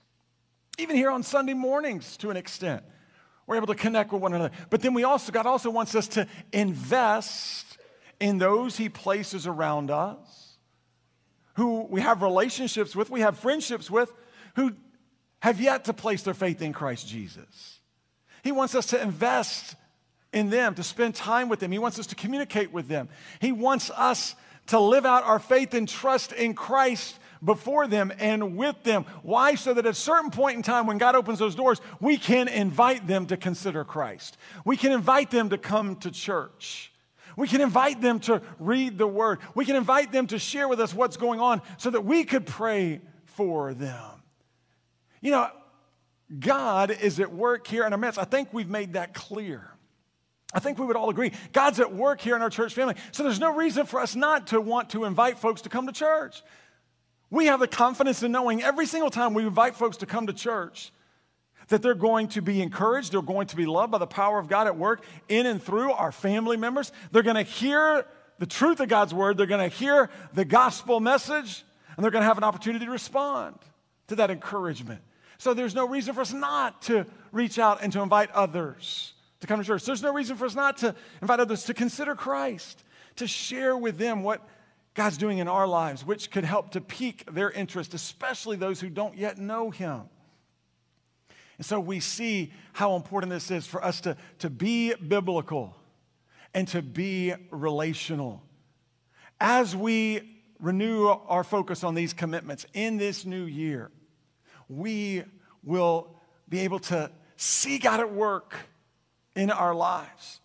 even 0.80 0.96
here 0.96 1.10
on 1.10 1.22
Sunday 1.22 1.54
mornings 1.54 2.16
to 2.18 2.30
an 2.30 2.36
extent. 2.36 2.82
We're 3.46 3.56
able 3.56 3.66
to 3.68 3.74
connect 3.74 4.12
with 4.12 4.22
one 4.22 4.32
another. 4.32 4.54
But 4.70 4.80
then 4.80 4.94
we 4.94 5.04
also, 5.04 5.32
God 5.32 5.46
also 5.46 5.70
wants 5.70 5.94
us 5.94 6.08
to 6.08 6.26
invest 6.52 7.78
in 8.18 8.38
those 8.38 8.76
He 8.76 8.88
places 8.88 9.46
around 9.46 9.90
us, 9.90 10.56
who 11.54 11.86
we 11.90 12.00
have 12.00 12.22
relationships 12.22 12.94
with, 12.94 13.10
we 13.10 13.20
have 13.20 13.38
friendships 13.38 13.90
with, 13.90 14.12
who 14.56 14.72
have 15.40 15.60
yet 15.60 15.84
to 15.86 15.92
place 15.92 16.22
their 16.22 16.34
faith 16.34 16.62
in 16.62 16.72
Christ 16.72 17.08
Jesus. 17.08 17.80
He 18.42 18.52
wants 18.52 18.74
us 18.74 18.86
to 18.86 19.02
invest 19.02 19.74
in 20.32 20.50
them, 20.50 20.74
to 20.74 20.82
spend 20.82 21.14
time 21.14 21.48
with 21.48 21.60
them. 21.60 21.72
He 21.72 21.78
wants 21.78 21.98
us 21.98 22.06
to 22.08 22.14
communicate 22.14 22.72
with 22.72 22.88
them. 22.88 23.08
He 23.40 23.52
wants 23.52 23.90
us 23.90 24.34
to 24.68 24.78
live 24.78 25.04
out 25.04 25.24
our 25.24 25.38
faith 25.38 25.74
and 25.74 25.88
trust 25.88 26.32
in 26.32 26.54
Christ 26.54 27.18
before 27.42 27.86
them 27.86 28.12
and 28.18 28.56
with 28.56 28.82
them. 28.84 29.04
Why? 29.22 29.54
So 29.54 29.74
that 29.74 29.86
at 29.86 29.90
a 29.90 29.94
certain 29.94 30.30
point 30.30 30.56
in 30.56 30.62
time, 30.62 30.86
when 30.86 30.98
God 30.98 31.16
opens 31.16 31.38
those 31.38 31.54
doors, 31.54 31.80
we 32.00 32.16
can 32.16 32.48
invite 32.48 33.06
them 33.06 33.26
to 33.26 33.36
consider 33.36 33.84
Christ. 33.84 34.36
We 34.64 34.76
can 34.76 34.92
invite 34.92 35.30
them 35.30 35.50
to 35.50 35.58
come 35.58 35.96
to 35.96 36.10
church. 36.10 36.92
We 37.36 37.48
can 37.48 37.60
invite 37.60 38.00
them 38.00 38.20
to 38.20 38.42
read 38.58 38.98
the 38.98 39.06
word. 39.06 39.38
We 39.54 39.64
can 39.64 39.76
invite 39.76 40.12
them 40.12 40.26
to 40.28 40.38
share 40.38 40.68
with 40.68 40.80
us 40.80 40.92
what's 40.92 41.16
going 41.16 41.40
on 41.40 41.62
so 41.78 41.90
that 41.90 42.02
we 42.02 42.24
could 42.24 42.46
pray 42.46 43.00
for 43.24 43.72
them. 43.72 44.22
You 45.20 45.30
know, 45.32 45.48
God 46.38 46.90
is 46.90 47.18
at 47.18 47.32
work 47.32 47.66
here 47.66 47.84
in 47.84 47.92
our 47.92 47.98
midst. 47.98 48.18
I 48.18 48.24
think 48.24 48.52
we've 48.52 48.68
made 48.68 48.92
that 48.92 49.14
clear. 49.14 49.70
I 50.52 50.58
think 50.58 50.78
we 50.78 50.86
would 50.86 50.96
all 50.96 51.10
agree. 51.10 51.32
God's 51.52 51.78
at 51.78 51.94
work 51.94 52.20
here 52.20 52.34
in 52.34 52.42
our 52.42 52.50
church 52.50 52.74
family. 52.74 52.96
So 53.12 53.22
there's 53.22 53.38
no 53.38 53.54
reason 53.54 53.86
for 53.86 54.00
us 54.00 54.16
not 54.16 54.48
to 54.48 54.60
want 54.60 54.90
to 54.90 55.04
invite 55.04 55.38
folks 55.38 55.62
to 55.62 55.68
come 55.68 55.86
to 55.86 55.92
church. 55.92 56.42
We 57.30 57.46
have 57.46 57.60
the 57.60 57.68
confidence 57.68 58.22
in 58.22 58.32
knowing 58.32 58.62
every 58.62 58.86
single 58.86 59.10
time 59.10 59.34
we 59.34 59.46
invite 59.46 59.76
folks 59.76 59.98
to 59.98 60.06
come 60.06 60.26
to 60.26 60.32
church 60.32 60.92
that 61.68 61.82
they're 61.82 61.94
going 61.94 62.26
to 62.26 62.42
be 62.42 62.60
encouraged, 62.60 63.12
they're 63.12 63.22
going 63.22 63.46
to 63.46 63.54
be 63.54 63.64
loved 63.64 63.92
by 63.92 63.98
the 63.98 64.06
power 64.06 64.40
of 64.40 64.48
God 64.48 64.66
at 64.66 64.76
work 64.76 65.04
in 65.28 65.46
and 65.46 65.62
through 65.62 65.92
our 65.92 66.10
family 66.10 66.56
members. 66.56 66.90
They're 67.12 67.22
going 67.22 67.36
to 67.36 67.42
hear 67.42 68.04
the 68.40 68.46
truth 68.46 68.80
of 68.80 68.88
God's 68.88 69.14
word, 69.14 69.36
they're 69.36 69.46
going 69.46 69.70
to 69.70 69.76
hear 69.76 70.10
the 70.34 70.44
gospel 70.44 70.98
message, 70.98 71.62
and 71.96 72.02
they're 72.02 72.10
going 72.10 72.22
to 72.22 72.26
have 72.26 72.38
an 72.38 72.44
opportunity 72.44 72.86
to 72.86 72.90
respond 72.90 73.56
to 74.08 74.16
that 74.16 74.30
encouragement. 74.30 75.00
So 75.38 75.54
there's 75.54 75.74
no 75.74 75.86
reason 75.86 76.12
for 76.14 76.22
us 76.22 76.32
not 76.32 76.82
to 76.82 77.06
reach 77.30 77.58
out 77.58 77.82
and 77.82 77.92
to 77.92 78.00
invite 78.00 78.32
others 78.32 79.12
to 79.40 79.46
come 79.46 79.60
to 79.60 79.66
church. 79.66 79.84
There's 79.84 80.02
no 80.02 80.12
reason 80.12 80.36
for 80.36 80.46
us 80.46 80.54
not 80.54 80.78
to 80.78 80.94
invite 81.20 81.40
others 81.40 81.64
to 81.64 81.74
consider 81.74 82.14
Christ, 82.14 82.84
to 83.16 83.26
share 83.26 83.76
with 83.76 83.98
them 83.98 84.22
what 84.22 84.46
God's 84.94 85.16
doing 85.16 85.38
in 85.38 85.48
our 85.48 85.66
lives, 85.66 86.04
which 86.04 86.30
could 86.30 86.44
help 86.44 86.70
to 86.72 86.80
pique 86.80 87.24
their 87.32 87.50
interest, 87.50 87.94
especially 87.94 88.56
those 88.56 88.80
who 88.80 88.90
don't 88.90 89.16
yet 89.16 89.38
know 89.38 89.70
Him. 89.70 90.02
And 91.58 91.66
so 91.66 91.78
we 91.78 92.00
see 92.00 92.52
how 92.72 92.96
important 92.96 93.30
this 93.30 93.50
is 93.50 93.66
for 93.66 93.84
us 93.84 94.00
to, 94.02 94.16
to 94.38 94.50
be 94.50 94.94
biblical 94.94 95.76
and 96.54 96.66
to 96.68 96.82
be 96.82 97.34
relational. 97.50 98.42
As 99.40 99.76
we 99.76 100.42
renew 100.58 101.06
our 101.08 101.44
focus 101.44 101.84
on 101.84 101.94
these 101.94 102.12
commitments 102.12 102.66
in 102.74 102.96
this 102.96 103.24
new 103.24 103.44
year, 103.44 103.90
we 104.68 105.22
will 105.62 106.16
be 106.48 106.60
able 106.60 106.78
to 106.78 107.10
see 107.36 107.78
God 107.78 108.00
at 108.00 108.12
work 108.12 108.56
in 109.34 109.50
our 109.50 109.74
lives, 109.74 110.40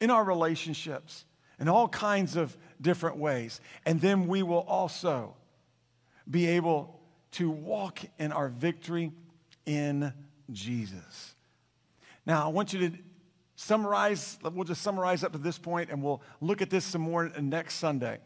in 0.00 0.10
our 0.10 0.24
relationships, 0.24 1.24
in 1.58 1.68
all 1.68 1.88
kinds 1.88 2.36
of 2.36 2.56
different 2.80 3.16
ways. 3.16 3.60
And 3.84 4.00
then 4.00 4.26
we 4.26 4.42
will 4.42 4.60
also 4.60 5.34
be 6.28 6.46
able 6.46 7.00
to 7.32 7.50
walk 7.50 8.00
in 8.18 8.32
our 8.32 8.48
victory 8.48 9.12
in 9.66 10.12
Jesus. 10.50 11.34
Now, 12.26 12.44
I 12.44 12.48
want 12.48 12.72
you 12.72 12.90
to 12.90 12.98
summarize, 13.56 14.38
we'll 14.42 14.64
just 14.64 14.82
summarize 14.82 15.22
up 15.22 15.32
to 15.32 15.38
this 15.38 15.58
point 15.58 15.90
and 15.90 16.02
we'll 16.02 16.22
look 16.40 16.62
at 16.62 16.70
this 16.70 16.84
some 16.84 17.02
more 17.02 17.28
next 17.40 17.74
Sunday. 17.74 18.18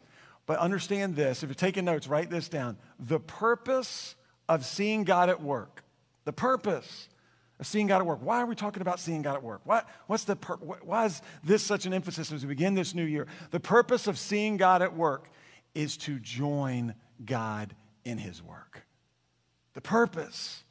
But 0.45 0.59
understand 0.59 1.15
this 1.15 1.43
if 1.43 1.49
you're 1.49 1.55
taking 1.55 1.85
notes, 1.85 2.07
write 2.07 2.29
this 2.29 2.47
down. 2.47 2.77
The 2.99 3.19
purpose 3.19 4.15
of 4.47 4.65
seeing 4.65 5.03
God 5.03 5.29
at 5.29 5.41
work, 5.41 5.83
the 6.23 6.33
purpose 6.33 7.09
of 7.59 7.67
seeing 7.67 7.87
God 7.87 7.97
at 7.97 8.05
work. 8.05 8.19
Why 8.21 8.41
are 8.41 8.45
we 8.45 8.55
talking 8.55 8.81
about 8.81 8.99
seeing 8.99 9.21
God 9.21 9.35
at 9.35 9.43
work? 9.43 9.61
Why, 9.63 9.83
what's 10.07 10.25
the 10.25 10.35
pur- 10.35 10.57
why 10.57 11.05
is 11.05 11.21
this 11.43 11.63
such 11.63 11.85
an 11.85 11.93
emphasis 11.93 12.31
as 12.31 12.43
we 12.43 12.49
begin 12.49 12.73
this 12.73 12.93
new 12.93 13.05
year? 13.05 13.27
The 13.51 13.59
purpose 13.59 14.07
of 14.07 14.17
seeing 14.17 14.57
God 14.57 14.81
at 14.81 14.95
work 14.95 15.29
is 15.73 15.97
to 15.97 16.19
join 16.19 16.95
God 17.23 17.75
in 18.03 18.17
his 18.17 18.43
work. 18.43 18.85
The 19.73 19.81
purpose 19.81 20.63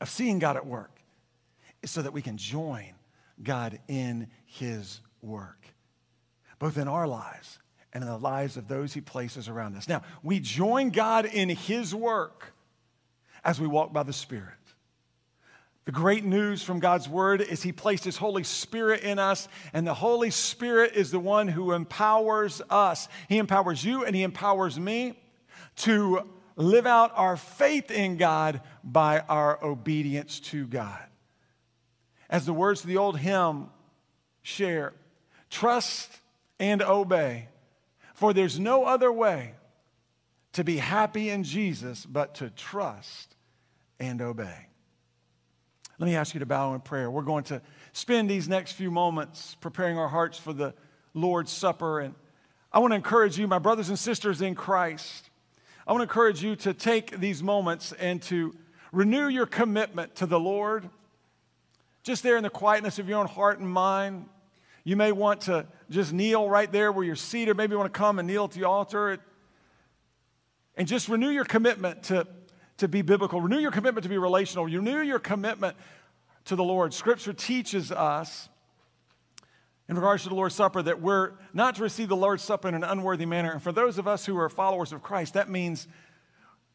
of 0.00 0.08
seeing 0.08 0.38
God 0.38 0.56
at 0.56 0.66
work 0.66 1.00
is 1.82 1.90
so 1.90 2.02
that 2.02 2.12
we 2.12 2.22
can 2.22 2.36
join 2.36 2.94
God 3.42 3.78
in 3.88 4.28
his 4.46 5.00
work, 5.22 5.66
both 6.58 6.76
in 6.76 6.88
our 6.88 7.06
lives 7.06 7.58
and 7.92 8.02
in 8.02 8.10
the 8.10 8.18
lives 8.18 8.56
of 8.56 8.66
those 8.66 8.92
he 8.92 9.00
places 9.00 9.48
around 9.48 9.76
us. 9.76 9.88
Now, 9.88 10.02
we 10.22 10.40
join 10.40 10.90
God 10.90 11.26
in 11.26 11.48
his 11.48 11.94
work 11.94 12.52
as 13.44 13.60
we 13.60 13.66
walk 13.66 13.92
by 13.92 14.02
the 14.02 14.12
Spirit. 14.12 14.54
The 15.84 15.92
great 15.92 16.24
news 16.24 16.62
from 16.62 16.80
God's 16.80 17.08
word 17.08 17.42
is 17.42 17.62
He 17.62 17.72
placed 17.72 18.04
His 18.04 18.16
Holy 18.16 18.42
Spirit 18.42 19.02
in 19.02 19.18
us, 19.18 19.48
and 19.72 19.86
the 19.86 19.94
Holy 19.94 20.30
Spirit 20.30 20.92
is 20.94 21.10
the 21.10 21.20
one 21.20 21.46
who 21.46 21.72
empowers 21.72 22.62
us. 22.70 23.08
He 23.28 23.36
empowers 23.36 23.84
you 23.84 24.04
and 24.04 24.16
He 24.16 24.22
empowers 24.22 24.78
me 24.80 25.18
to 25.76 26.22
live 26.56 26.86
out 26.86 27.12
our 27.14 27.36
faith 27.36 27.90
in 27.90 28.16
God 28.16 28.62
by 28.82 29.20
our 29.20 29.62
obedience 29.62 30.40
to 30.40 30.66
God. 30.66 31.02
As 32.30 32.46
the 32.46 32.54
words 32.54 32.80
of 32.80 32.86
the 32.86 32.96
old 32.96 33.18
hymn 33.18 33.68
share, 34.40 34.94
trust 35.50 36.10
and 36.58 36.80
obey, 36.82 37.48
for 38.14 38.32
there's 38.32 38.58
no 38.58 38.84
other 38.84 39.12
way 39.12 39.54
to 40.52 40.64
be 40.64 40.78
happy 40.78 41.28
in 41.28 41.42
Jesus 41.42 42.06
but 42.06 42.36
to 42.36 42.48
trust 42.50 43.36
and 43.98 44.22
obey. 44.22 44.68
Let 45.98 46.06
me 46.06 46.16
ask 46.16 46.34
you 46.34 46.40
to 46.40 46.46
bow 46.46 46.74
in 46.74 46.80
prayer. 46.80 47.08
We're 47.08 47.22
going 47.22 47.44
to 47.44 47.62
spend 47.92 48.28
these 48.28 48.48
next 48.48 48.72
few 48.72 48.90
moments 48.90 49.56
preparing 49.60 49.96
our 49.96 50.08
hearts 50.08 50.36
for 50.36 50.52
the 50.52 50.74
Lord's 51.14 51.52
Supper. 51.52 52.00
And 52.00 52.14
I 52.72 52.80
want 52.80 52.90
to 52.90 52.96
encourage 52.96 53.38
you, 53.38 53.46
my 53.46 53.60
brothers 53.60 53.90
and 53.90 53.98
sisters 53.98 54.42
in 54.42 54.56
Christ, 54.56 55.30
I 55.86 55.92
want 55.92 56.00
to 56.00 56.04
encourage 56.04 56.42
you 56.42 56.56
to 56.56 56.74
take 56.74 57.20
these 57.20 57.44
moments 57.44 57.92
and 57.92 58.20
to 58.22 58.56
renew 58.90 59.28
your 59.28 59.46
commitment 59.46 60.16
to 60.16 60.26
the 60.26 60.40
Lord. 60.40 60.88
Just 62.02 62.24
there 62.24 62.36
in 62.36 62.42
the 62.42 62.50
quietness 62.50 62.98
of 62.98 63.08
your 63.08 63.20
own 63.20 63.28
heart 63.28 63.60
and 63.60 63.68
mind. 63.68 64.28
You 64.82 64.96
may 64.96 65.12
want 65.12 65.42
to 65.42 65.66
just 65.90 66.12
kneel 66.12 66.48
right 66.48 66.70
there 66.70 66.90
where 66.90 67.04
you're 67.04 67.14
seated. 67.14 67.56
Maybe 67.56 67.72
you 67.72 67.78
want 67.78 67.92
to 67.92 67.98
come 67.98 68.18
and 68.18 68.26
kneel 68.26 68.44
at 68.44 68.50
the 68.50 68.64
altar. 68.64 69.18
And 70.76 70.88
just 70.88 71.08
renew 71.08 71.30
your 71.30 71.44
commitment 71.44 72.02
to 72.04 72.26
to 72.78 72.88
be 72.88 73.02
biblical. 73.02 73.40
Renew 73.40 73.58
your 73.58 73.70
commitment 73.70 74.02
to 74.02 74.08
be 74.08 74.18
relational. 74.18 74.64
Renew 74.64 75.00
your 75.00 75.18
commitment 75.18 75.76
to 76.46 76.56
the 76.56 76.64
Lord. 76.64 76.92
Scripture 76.92 77.32
teaches 77.32 77.92
us 77.92 78.48
in 79.88 79.96
regards 79.96 80.22
to 80.22 80.28
the 80.28 80.34
Lord's 80.34 80.54
Supper 80.54 80.82
that 80.82 81.00
we're 81.00 81.32
not 81.52 81.76
to 81.76 81.82
receive 81.82 82.08
the 82.08 82.16
Lord's 82.16 82.42
Supper 82.42 82.68
in 82.68 82.74
an 82.74 82.84
unworthy 82.84 83.26
manner. 83.26 83.52
And 83.52 83.62
for 83.62 83.72
those 83.72 83.98
of 83.98 84.08
us 84.08 84.24
who 84.24 84.36
are 84.38 84.48
followers 84.48 84.92
of 84.92 85.02
Christ, 85.02 85.34
that 85.34 85.50
means 85.50 85.86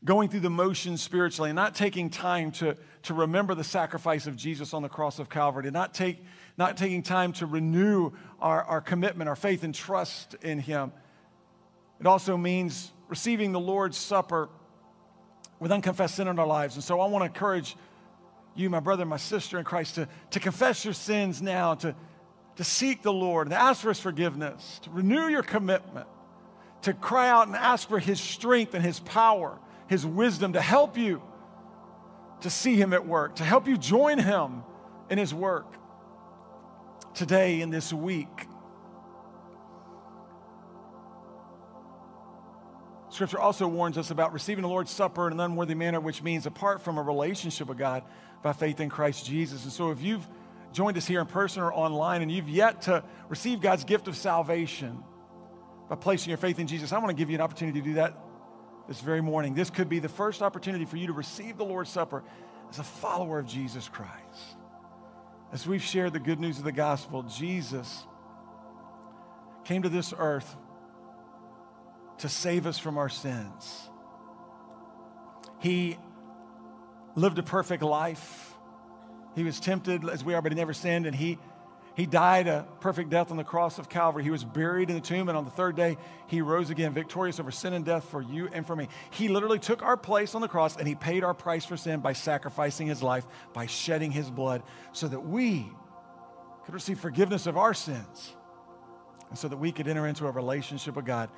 going 0.06 0.30
through 0.30 0.40
the 0.40 0.50
motions 0.50 1.02
spiritually 1.02 1.50
and 1.50 1.56
not 1.56 1.76
taking 1.76 2.10
time 2.10 2.52
to, 2.52 2.76
to 3.04 3.14
remember 3.14 3.54
the 3.54 3.64
sacrifice 3.64 4.28
of 4.28 4.36
Jesus 4.36 4.74
on 4.74 4.82
the 4.82 4.90
cross 4.90 5.20
of 5.20 5.30
Calvary, 5.30 5.64
to 5.64 5.72
not, 5.72 5.94
take, 5.94 6.24
not 6.58 6.78
taking 6.78 7.04
time 7.04 7.34
to 7.34 7.46
renew 7.46 8.12
our, 8.40 8.64
our 8.64 8.82
commitment, 8.82 9.28
our 9.28 9.36
faith 9.36 9.64
and 9.64 9.76
trust 9.76 10.36
in 10.42 10.60
Him. 10.60 10.94
It 12.00 12.08
also 12.08 12.38
means 12.38 12.94
receiving 13.10 13.52
the 13.52 13.60
Lord's 13.60 13.98
Supper 13.98 14.50
with 15.60 15.72
unconfessed 15.72 16.16
sin 16.16 16.28
in 16.28 16.40
our 16.40 16.48
lives. 16.48 16.76
And 16.76 16.84
so 16.84 17.00
I 17.00 17.08
want 17.08 17.24
to 17.24 17.28
encourage 17.28 17.76
you, 18.56 18.70
my 18.70 18.80
brother, 18.80 19.06
my 19.06 19.18
sister 19.18 19.58
in 19.60 19.66
Christ, 19.66 19.96
to, 19.96 20.08
to 20.32 20.40
confess 20.40 20.84
your 20.84 20.94
sins 20.94 21.42
now, 21.42 21.76
to, 21.76 21.96
to 22.56 22.64
seek 22.64 23.02
the 23.02 23.14
Lord, 23.14 23.48
and 23.48 23.54
ask 23.54 23.82
for 23.82 23.90
his 23.90 24.00
forgiveness, 24.00 24.80
to 24.84 24.90
renew 24.90 25.28
your 25.28 25.44
commitment, 25.44 26.08
to 26.84 26.94
cry 26.94 27.30
out 27.30 27.48
and 27.48 27.56
ask 27.56 27.88
for 27.88 28.00
his 28.00 28.20
strength 28.20 28.74
and 28.74 28.84
his 28.84 29.00
power, 29.00 29.60
his 29.88 30.06
wisdom 30.06 30.54
to 30.54 30.62
help 30.62 30.98
you 30.98 31.22
to 32.42 32.50
see 32.50 32.76
him 32.76 32.94
at 32.94 33.06
work, 33.06 33.36
to 33.36 33.44
help 33.44 33.68
you 33.68 33.78
join 33.78 34.18
him 34.18 34.64
in 35.10 35.18
his 35.18 35.34
work 35.34 35.68
today 37.14 37.62
in 37.62 37.70
this 37.70 37.92
week. 37.92 38.49
Scripture 43.20 43.42
also 43.42 43.68
warns 43.68 43.98
us 43.98 44.12
about 44.12 44.32
receiving 44.32 44.62
the 44.62 44.70
Lord's 44.70 44.92
Supper 44.92 45.28
in 45.28 45.34
an 45.34 45.42
unworthy 45.42 45.76
manner, 45.76 46.00
which 46.00 46.24
means 46.24 46.46
apart 46.46 46.82
from 46.82 46.98
a 46.98 47.02
relationship 47.02 47.68
with 47.68 47.78
God 47.78 48.04
by 48.42 48.54
faith 48.54 48.80
in 48.80 48.88
Christ 48.88 49.26
Jesus. 49.26 49.66
And 49.66 49.74
so 49.74 49.92
if 49.92 50.02
you've 50.02 50.26
joined 50.72 50.96
us 50.96 51.06
here 51.06 51.20
in 51.20 51.28
person 51.28 51.62
or 51.62 51.74
online 51.74 52.22
and 52.22 52.32
you've 52.32 52.48
yet 52.48 52.84
to 52.84 53.04
receive 53.28 53.60
God's 53.60 53.84
gift 53.84 54.08
of 54.08 54.16
salvation 54.16 55.04
by 55.90 55.98
placing 55.98 56.30
your 56.30 56.38
faith 56.38 56.60
in 56.60 56.68
Jesus, 56.68 56.94
I 56.94 56.98
want 57.00 57.10
to 57.10 57.14
give 57.14 57.30
you 57.30 57.36
an 57.36 57.42
opportunity 57.42 57.82
to 57.82 57.86
do 57.88 57.94
that 57.96 58.18
this 58.88 59.02
very 59.02 59.20
morning. 59.20 59.54
This 59.54 59.70
could 59.70 59.90
be 59.90 60.00
the 60.00 60.08
first 60.08 60.42
opportunity 60.42 60.86
for 60.86 60.96
you 60.96 61.08
to 61.08 61.14
receive 61.14 61.58
the 61.58 61.66
Lord's 61.66 61.90
Supper 61.90 62.24
as 62.70 62.80
a 62.80 62.84
follower 62.84 63.38
of 63.38 63.46
Jesus 63.46 63.90
Christ. 63.90 64.56
As 65.52 65.68
we've 65.68 65.84
shared 65.84 66.14
the 66.14 66.22
good 66.22 66.40
news 66.40 66.58
of 66.58 66.64
the 66.64 66.72
gospel, 66.72 67.24
Jesus 67.24 68.06
came 69.66 69.82
to 69.82 69.90
this 69.90 70.14
earth 70.18 70.56
to 72.20 72.30
save 72.30 72.66
us 72.66 72.78
from 72.78 72.98
our 72.98 73.10
sins. 73.10 73.90
He 75.60 75.98
lived 77.16 77.40
a 77.40 77.44
perfect 77.44 77.84
life. 77.84 78.54
He 79.36 79.44
was 79.44 79.60
tempted 79.60 80.08
as 80.08 80.24
we 80.24 80.34
are, 80.34 80.42
but 80.42 80.52
he 80.52 80.58
never 80.58 80.74
sinned, 80.74 81.06
and 81.06 81.16
he 81.16 81.38
he 81.96 82.06
died 82.06 82.48
a 82.48 82.66
perfect 82.80 83.10
death 83.10 83.30
on 83.30 83.36
the 83.36 83.44
cross 83.44 83.78
of 83.78 83.90
Calvary. 83.90 84.24
He 84.24 84.30
was 84.30 84.46
buried 84.46 84.90
in 84.90 84.96
the 84.96 85.02
tomb, 85.02 85.28
and 85.28 85.38
on 85.38 85.44
the 85.44 85.52
third 85.52 85.76
day, 85.76 85.98
he 86.28 86.42
rose 86.42 86.70
again, 86.70 86.94
victorious 86.94 87.42
over 87.42 87.52
sin 87.52 87.74
and 87.74 87.84
death 87.84 88.06
for 88.06 88.22
you 88.22 88.48
and 88.54 88.66
for 88.66 88.74
me. 88.74 88.88
He 89.10 89.28
literally 89.28 89.60
took 89.60 89.84
our 89.84 89.98
place 89.98 90.34
on 90.34 90.40
the 90.40 90.48
cross, 90.48 90.78
and 90.78 90.88
he 90.88 90.96
paid 90.96 91.26
our 91.26 91.34
price 91.34 91.66
for 91.66 91.76
sin 91.76 92.00
by 92.00 92.14
sacrificing 92.14 92.88
his 92.88 93.04
life, 93.04 93.26
by 93.52 93.66
shedding 93.66 94.12
his 94.12 94.30
blood, 94.30 94.64
so 94.94 95.10
that 95.10 95.20
we 95.20 95.70
could 96.64 96.74
receive 96.74 97.00
forgiveness 97.02 97.48
of 97.48 97.58
our 97.58 97.74
sins, 97.74 98.34
and 99.30 99.38
so 99.38 99.50
that 99.50 99.58
we 99.58 99.74
could 99.74 99.90
enter 99.90 100.08
into 100.08 100.26
a 100.26 100.32
relationship 100.32 100.96
with 100.96 101.06
God 101.06 101.30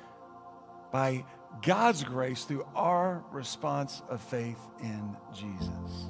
by 0.92 1.24
God's 1.62 2.04
grace 2.04 2.44
through 2.44 2.66
our 2.74 3.24
response 3.32 4.02
of 4.08 4.20
faith 4.20 4.58
in 4.82 5.16
Jesus. 5.32 6.06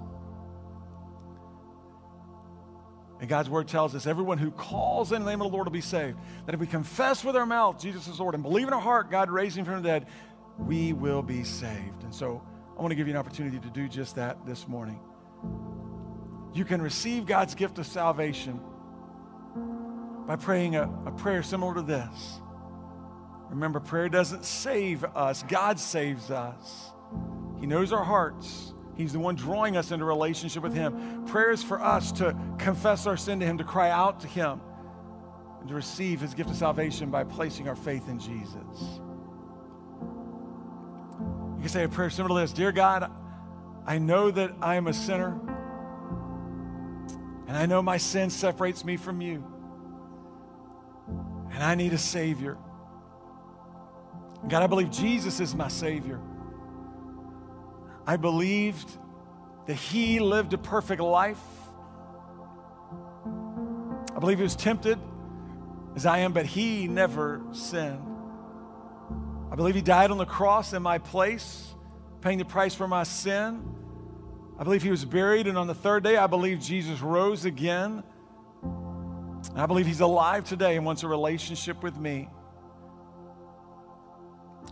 And 3.21 3.29
God's 3.29 3.49
word 3.49 3.69
tells 3.69 3.95
us 3.95 4.09
everyone 4.09 4.39
who 4.39 4.51
calls 4.51 5.13
in 5.13 5.23
the 5.23 5.31
name 5.31 5.41
of 5.41 5.47
the 5.49 5.55
Lord 5.55 5.69
will 5.69 5.73
be 5.73 5.81
saved. 5.81 6.19
That 6.47 6.55
if 6.55 6.61
we 6.61 6.67
confess 6.67 7.25
with 7.25 7.37
our 7.37 7.47
mouth 7.47 7.81
Jesus 7.81 8.09
is 8.09 8.19
Lord 8.19 8.35
and 8.35 8.43
believe 8.43 8.67
in 8.67 8.75
our 8.75 8.81
heart 8.81 9.11
God 9.11 9.31
raised 9.31 9.57
him 9.57 9.65
from 9.65 9.81
the 9.81 9.89
dead, 9.89 10.07
we 10.59 10.93
will 10.93 11.23
be 11.23 11.45
saved. 11.45 12.03
And 12.03 12.13
so 12.13 12.43
I 12.77 12.81
want 12.83 12.91
to 12.91 12.97
give 12.97 13.07
you 13.07 13.15
an 13.15 13.19
opportunity 13.19 13.61
to 13.61 13.71
do 13.71 13.89
just 13.89 14.17
that 14.17 14.45
this 14.45 14.67
morning. 14.67 14.99
You 16.53 16.65
can 16.65 16.83
receive 16.83 17.25
God's 17.25 17.55
gift 17.55 17.79
of 17.79 17.87
salvation 17.87 18.61
by 20.27 20.37
praying 20.37 20.77
a, 20.77 20.91
a 21.07 21.13
prayer 21.13 21.43
similar 21.43 21.75
to 21.75 21.83
this. 21.83 22.41
Remember, 23.53 23.81
prayer 23.81 24.09
doesn't 24.09 24.47
save 24.47 25.05
us, 25.05 25.43
God 25.43 25.79
saves 25.79 26.31
us. 26.31 26.91
He 27.61 27.67
knows 27.67 27.93
our 27.93 28.03
hearts. 28.03 28.73
He's 28.97 29.13
the 29.13 29.19
one 29.19 29.35
drawing 29.37 29.77
us 29.77 29.91
into 29.91 30.07
relationship 30.07 30.63
with 30.63 30.73
Him. 30.75 31.27
Prayer 31.27 31.51
is 31.51 31.63
for 31.63 31.79
us 31.81 32.13
to 32.13 32.35
confess 32.59 33.07
our 33.07 33.17
sin 33.17 33.41
to 33.41 33.47
Him, 33.47 33.59
to 33.59 33.65
cry 33.65 33.91
out 33.91 34.21
to 34.21 34.27
Him, 34.27 34.59
and 35.61 35.69
to 35.69 35.75
receive 35.75 36.19
His 36.19 36.33
gift 36.33 36.49
of 36.49 36.57
salvation 36.57 37.11
by 37.11 37.25
placing 37.25 37.69
our 37.69 37.77
faith 37.77 38.09
in 38.09 38.19
Jesus. 38.19 39.01
You 41.57 41.61
can 41.61 41.69
say 41.69 41.85
a 41.85 41.89
prayer 41.91 42.09
similar 42.09 42.41
to 42.41 42.47
this 42.47 42.55
Dear 42.55 42.73
God, 42.73 43.13
I 43.87 43.99
know 43.99 44.31
that 44.31 44.53
I 44.63 44.77
am 44.77 44.87
a 44.87 44.95
sinner, 44.95 45.39
and 47.49 47.57
I 47.57 47.67
know 47.67 47.83
my 47.83 47.99
sin 47.99 48.31
separates 48.31 48.83
me 48.83 48.97
from 48.97 49.21
you, 49.21 49.45
and 51.53 51.63
I 51.63 51.75
need 51.75 51.93
a 51.93 51.99
Savior. 51.99 52.57
God, 54.49 54.63
I 54.63 54.67
believe 54.67 54.91
Jesus 54.91 55.41
is 55.41 55.55
my 55.55 55.69
Savior. 55.69 56.21
I 58.07 58.17
believed 58.17 58.91
that 59.67 59.75
he 59.75 60.19
lived 60.19 60.53
a 60.53 60.59
perfect 60.59 61.01
life. 61.01 61.39
I 64.15 64.19
believe 64.19 64.39
he 64.39 64.43
was 64.43 64.57
tempted 64.57 64.99
as 65.95 66.07
I 66.07 66.19
am, 66.19 66.33
but 66.33 66.47
he 66.47 66.89
never 66.89 67.41
sinned. 67.53 68.05
I 69.51 69.55
believe 69.55 69.75
he 69.75 69.83
died 69.83 70.11
on 70.11 70.19
the 70.19 70.27
cross 70.27 70.73
in 70.73 70.83
my 70.83 70.99
place, 70.99 71.75
paying 72.21 72.39
the 72.39 72.45
price 72.45 72.75
for 72.75 72.89
my 72.89 73.05
sin. 73.05 73.63
I 74.59 74.65
believe 74.65 74.83
he 74.83 74.91
was 74.91 75.05
buried, 75.05 75.47
and 75.47 75.57
on 75.57 75.67
the 75.67 75.75
third 75.75 76.03
day, 76.03 76.17
I 76.17 76.27
believe 76.27 76.61
Jesus 76.61 77.01
rose 77.01 77.45
again. 77.45 78.03
And 78.63 79.61
I 79.61 79.67
believe 79.67 79.87
he's 79.87 80.01
alive 80.01 80.45
today 80.45 80.77
and 80.77 80.87
wants 80.87 81.03
a 81.03 81.09
relationship 81.09 81.83
with 81.83 81.97
me. 81.97 82.29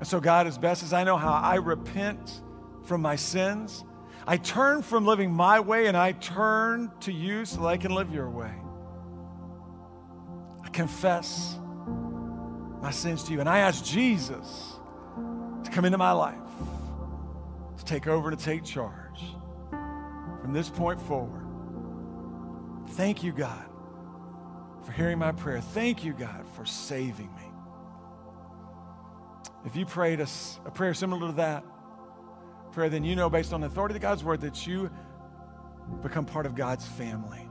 And 0.01 0.09
so, 0.09 0.19
God, 0.19 0.47
as 0.47 0.57
best 0.59 0.83
as 0.83 0.93
I 0.93 1.05
know 1.05 1.19
how, 1.19 1.33
I 1.33 1.57
repent 1.57 2.41
from 2.85 3.03
my 3.03 3.17
sins. 3.17 3.85
I 4.27 4.39
turn 4.39 4.83
from 4.83 5.07
living 5.07 5.31
my 5.31 5.61
way 5.61 5.87
and 5.87 5.97
I 5.97 6.13
turn 6.13 6.91
to 7.01 7.13
you 7.13 7.45
so 7.45 7.61
that 7.61 7.67
I 7.67 7.77
can 7.77 7.95
live 7.95 8.13
your 8.13 8.29
way. 8.31 8.53
I 10.65 10.69
confess 10.71 11.59
my 12.81 12.91
sins 12.91 13.25
to 13.25 13.33
you 13.33 13.41
and 13.41 13.49
I 13.49 13.59
ask 13.59 13.85
Jesus 13.85 14.75
to 15.65 15.71
come 15.71 15.85
into 15.85 15.99
my 15.99 16.13
life, 16.13 16.37
to 17.77 17.85
take 17.85 18.07
over, 18.07 18.31
to 18.31 18.37
take 18.37 18.65
charge 18.65 19.23
from 20.41 20.55
this 20.55 20.71
point 20.71 21.01
forward. 21.03 21.47
Thank 22.91 23.23
you, 23.23 23.33
God, 23.33 23.67
for 24.85 24.93
hearing 24.93 25.19
my 25.19 25.33
prayer. 25.33 25.61
Thank 25.61 26.05
you, 26.05 26.15
God, 26.15 26.45
for 26.55 26.65
saving 26.65 27.33
me. 27.35 27.40
If 29.65 29.77
you 29.77 29.85
prayed 29.85 30.21
a, 30.21 30.27
a 30.65 30.71
prayer 30.71 30.95
similar 30.95 31.29
to 31.29 31.33
that, 31.35 31.65
prayer, 32.73 32.89
then 32.89 33.05
you 33.05 33.17
know 33.17 33.29
based 33.29 33.53
on 33.53 33.61
the 33.61 33.67
authority 33.67 33.95
of 33.97 34.01
God's 34.01 34.25
word 34.25 34.41
that 34.43 34.67
you 34.67 34.91
become 36.03 36.25
part 36.25 36.47
of 36.47 36.55
God's 36.55 36.87
family. 36.87 37.50